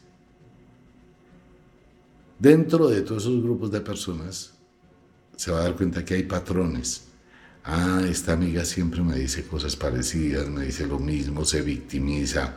Dentro 2.39 2.89
de 2.89 3.03
todos 3.03 3.25
esos 3.25 3.43
grupos 3.43 3.71
de 3.71 3.81
personas, 3.81 4.53
se 5.37 5.51
va 5.51 5.61
a 5.61 5.63
dar 5.65 5.77
cuenta 5.77 6.05
que 6.05 6.15
hay 6.15 6.23
patrones. 6.23 7.09
Ah, 7.69 8.01
esta 8.09 8.33
amiga 8.33 8.65
siempre 8.65 9.03
me 9.03 9.17
dice 9.17 9.45
cosas 9.45 9.75
parecidas, 9.75 10.49
me 10.49 10.67
dice 10.67 10.87
lo 10.87 11.01
mismo, 11.01 11.45
se 11.45 11.63
victimiza, 11.63 12.55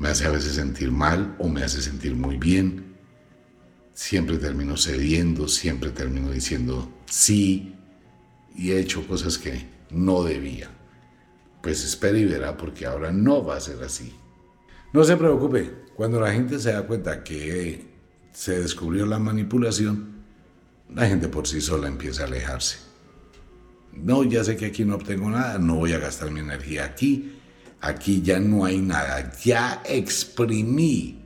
me 0.00 0.08
hace 0.08 0.26
a 0.26 0.30
veces 0.30 0.56
sentir 0.56 0.90
mal 0.90 1.36
o 1.38 1.48
me 1.48 1.62
hace 1.62 1.80
sentir 1.80 2.16
muy 2.16 2.36
bien. 2.36 2.96
Siempre 3.94 4.38
termino 4.38 4.76
cediendo, 4.76 5.46
siempre 5.46 5.90
termino 5.90 6.32
diciendo 6.32 6.90
sí 7.08 7.76
y 8.56 8.72
he 8.72 8.80
hecho 8.80 9.06
cosas 9.06 9.38
que 9.38 9.68
no 9.90 10.24
debía. 10.24 10.68
Pues 11.62 11.84
espera 11.84 12.18
y 12.18 12.24
verá 12.24 12.56
porque 12.56 12.86
ahora 12.86 13.12
no 13.12 13.44
va 13.44 13.58
a 13.58 13.60
ser 13.60 13.80
así. 13.84 14.12
No 14.92 15.04
se 15.04 15.16
preocupe, 15.16 15.72
cuando 15.94 16.18
la 16.18 16.32
gente 16.32 16.58
se 16.58 16.72
da 16.72 16.84
cuenta 16.84 17.22
que 17.22 17.86
se 18.32 18.58
descubrió 18.58 19.06
la 19.06 19.20
manipulación, 19.20 20.24
la 20.92 21.06
gente 21.06 21.28
por 21.28 21.46
sí 21.46 21.60
sola 21.60 21.86
empieza 21.86 22.22
a 22.22 22.26
alejarse. 22.26 22.89
No, 23.92 24.24
ya 24.24 24.44
sé 24.44 24.56
que 24.56 24.66
aquí 24.66 24.84
no 24.84 24.96
obtengo 24.96 25.30
nada, 25.30 25.58
no 25.58 25.76
voy 25.76 25.92
a 25.92 25.98
gastar 25.98 26.30
mi 26.30 26.40
energía 26.40 26.84
aquí, 26.84 27.38
aquí 27.80 28.22
ya 28.22 28.38
no 28.38 28.64
hay 28.64 28.80
nada, 28.80 29.32
ya 29.42 29.82
exprimí 29.84 31.24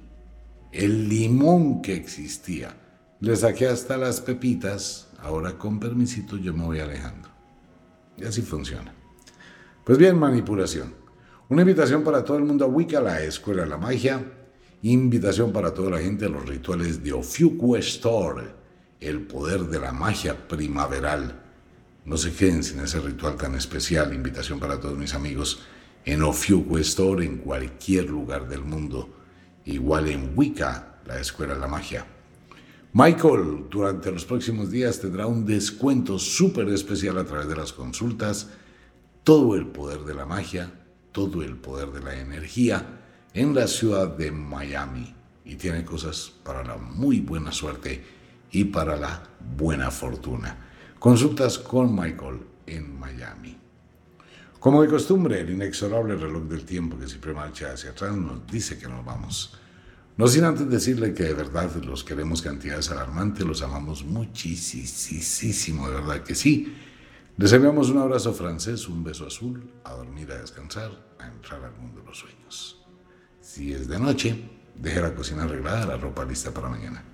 el 0.73 1.09
limón 1.09 1.83
que 1.83 1.95
existía, 1.95 2.75
le 3.21 3.37
saqué 3.37 3.69
hasta 3.69 3.97
las 3.97 4.21
pepitas, 4.21 5.09
ahora 5.21 5.57
con 5.57 5.79
permisito 5.79 6.37
yo 6.37 6.53
me 6.53 6.65
voy 6.65 6.81
alejando. 6.81 7.29
Y 8.17 8.25
así 8.25 8.43
funciona. 8.43 8.93
Pues 9.85 9.99
bien, 9.99 10.19
manipulación. 10.19 10.95
Una 11.49 11.63
invitación 11.63 12.03
para 12.03 12.25
todo 12.25 12.39
el 12.39 12.45
mundo 12.45 12.65
a 12.65 12.69
Wicca, 12.69 13.01
la 13.01 13.23
Escuela 13.23 13.65
de 13.65 13.69
la 13.69 13.77
Magia. 13.77 14.25
Invitación 14.83 15.53
para 15.53 15.73
toda 15.75 15.91
la 15.91 15.99
gente 15.99 16.25
a 16.27 16.29
los 16.29 16.47
rituales 16.47 17.03
de 17.03 17.13
Ofiuku 17.13 17.77
Store, 17.77 18.45
el 19.01 19.27
poder 19.27 19.63
de 19.65 19.81
la 19.81 19.93
magia 19.93 20.49
primaveral. 20.49 21.44
No 22.05 22.17
se 22.17 22.33
queden 22.33 22.63
sin 22.63 22.81
ese 22.81 23.01
ritual 23.01 23.37
tan 23.37 23.55
especial. 23.55 24.15
Invitación 24.15 24.61
para 24.61 24.79
todos 24.79 24.99
mis 24.99 25.15
amigos 25.15 25.63
en 26.05 26.23
Ofiuku 26.23 26.79
Store, 26.79 27.25
en 27.25 27.39
cualquier 27.39 28.11
lugar 28.11 28.49
del 28.49 28.63
mundo. 28.63 29.09
Igual 29.65 30.09
en 30.09 30.33
Wicca, 30.37 31.01
la 31.07 31.19
Escuela 31.19 31.55
de 31.55 31.61
la 31.61 31.69
Magia. 31.69 32.07
Michael, 32.93 33.67
durante 33.71 34.13
los 34.13 34.25
próximos 34.25 34.71
días 34.71 35.01
tendrá 35.01 35.27
un 35.27 35.45
descuento 35.45 36.19
súper 36.19 36.69
especial 36.69 37.19
a 37.19 37.25
través 37.25 37.49
de 37.49 37.57
las 37.57 37.73
consultas 37.73 38.49
todo 39.25 39.57
el 39.57 39.67
poder 39.67 40.01
de 40.01 40.15
la 40.15 40.27
magia, 40.27 40.71
todo 41.11 41.43
el 41.43 41.57
poder 41.57 41.91
de 41.91 42.01
la 42.01 42.15
energía 42.15 43.01
en 43.33 43.55
la 43.55 43.67
ciudad 43.67 44.17
de 44.17 44.31
Miami 44.31 45.13
y 45.45 45.57
tiene 45.57 45.85
cosas 45.85 46.33
para 46.45 46.63
la 46.63 46.77
muy 46.77 47.21
buena 47.21 47.51
suerte 47.51 48.05
y 48.53 48.65
para 48.65 48.97
la 48.97 49.23
buena 49.57 49.91
fortuna. 49.91 50.64
Consultas 51.05 51.59
con 51.59 51.95
Michael 51.95 52.41
en 52.67 52.99
Miami. 52.99 53.55
Como 54.59 54.81
de 54.81 54.89
costumbre, 54.89 55.39
el 55.39 55.51
inexorable 55.51 56.17
reloj 56.17 56.45
del 56.45 56.65
tiempo 56.65 56.99
que 56.99 57.07
siempre 57.07 57.35
marcha 57.35 57.75
hacia 57.75 57.91
atrás 57.91 58.17
nos 58.17 58.47
dice 58.47 58.79
que 58.79 58.89
nos 58.89 59.05
vamos. 59.05 59.53
No 60.17 60.27
sin 60.27 60.45
antes 60.45 60.67
decirle 60.67 61.13
que 61.13 61.25
de 61.25 61.35
verdad 61.35 61.71
los 61.85 62.05
queremos 62.05 62.41
cantidades 62.41 62.91
alarmantes, 62.91 63.45
los 63.45 63.61
amamos 63.61 64.03
muchísimo, 64.03 65.91
de 65.91 65.95
verdad 65.95 66.23
que 66.23 66.35
sí. 66.35 66.75
Les 67.37 67.53
enviamos 67.53 67.91
un 67.91 67.99
abrazo 67.99 68.33
francés, 68.33 68.89
un 68.89 69.05
beso 69.05 69.27
azul, 69.27 69.63
a 69.85 69.93
dormir, 69.93 70.33
a 70.33 70.39
descansar, 70.39 70.91
a 71.19 71.27
entrar 71.27 71.63
al 71.63 71.77
mundo 71.77 72.01
de 72.01 72.07
los 72.07 72.19
sueños. 72.19 72.83
Si 73.43 73.75
es 73.75 73.89
de 73.89 73.99
noche, 73.99 74.43
deje 74.75 75.03
la 75.03 75.15
cocina 75.15 75.43
arreglada, 75.43 75.85
la 75.85 75.97
ropa 75.99 76.25
lista 76.25 76.51
para 76.51 76.71
mañana. 76.71 77.05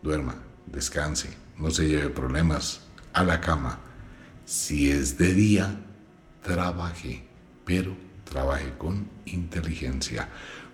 Duerma, 0.00 0.36
descanse, 0.64 1.49
no 1.60 1.70
se 1.70 1.88
lleve 1.88 2.10
problemas 2.10 2.80
a 3.12 3.22
la 3.22 3.40
cama. 3.40 3.78
Si 4.44 4.90
es 4.90 5.18
de 5.18 5.34
día, 5.34 5.80
trabaje, 6.42 7.22
pero 7.64 7.94
trabaje 8.24 8.72
con 8.78 9.08
inteligencia. 9.26 10.28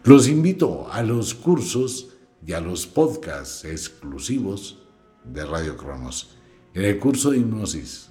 Los 0.05 0.29
invito 0.29 0.91
a 0.91 1.03
los 1.03 1.35
cursos 1.35 2.17
y 2.47 2.53
a 2.53 2.61
los 2.61 2.87
podcasts 2.87 3.65
exclusivos 3.65 4.79
de 5.25 5.45
Radio 5.45 5.77
Cronos. 5.77 6.37
En 6.75 6.85
el 6.85 6.99
curso 6.99 7.31
de 7.31 7.39
hipnosis 7.39 8.11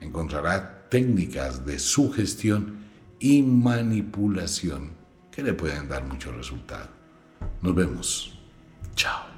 encontrará 0.00 0.88
técnicas 0.88 1.66
de 1.66 1.78
sugestión 1.78 2.82
y 3.18 3.42
manipulación 3.42 4.92
que 5.30 5.42
le 5.42 5.54
pueden 5.54 5.88
dar 5.88 6.04
mucho 6.04 6.30
resultado. 6.32 6.88
Nos 7.62 7.74
vemos. 7.74 8.38
Chao. 8.94 9.31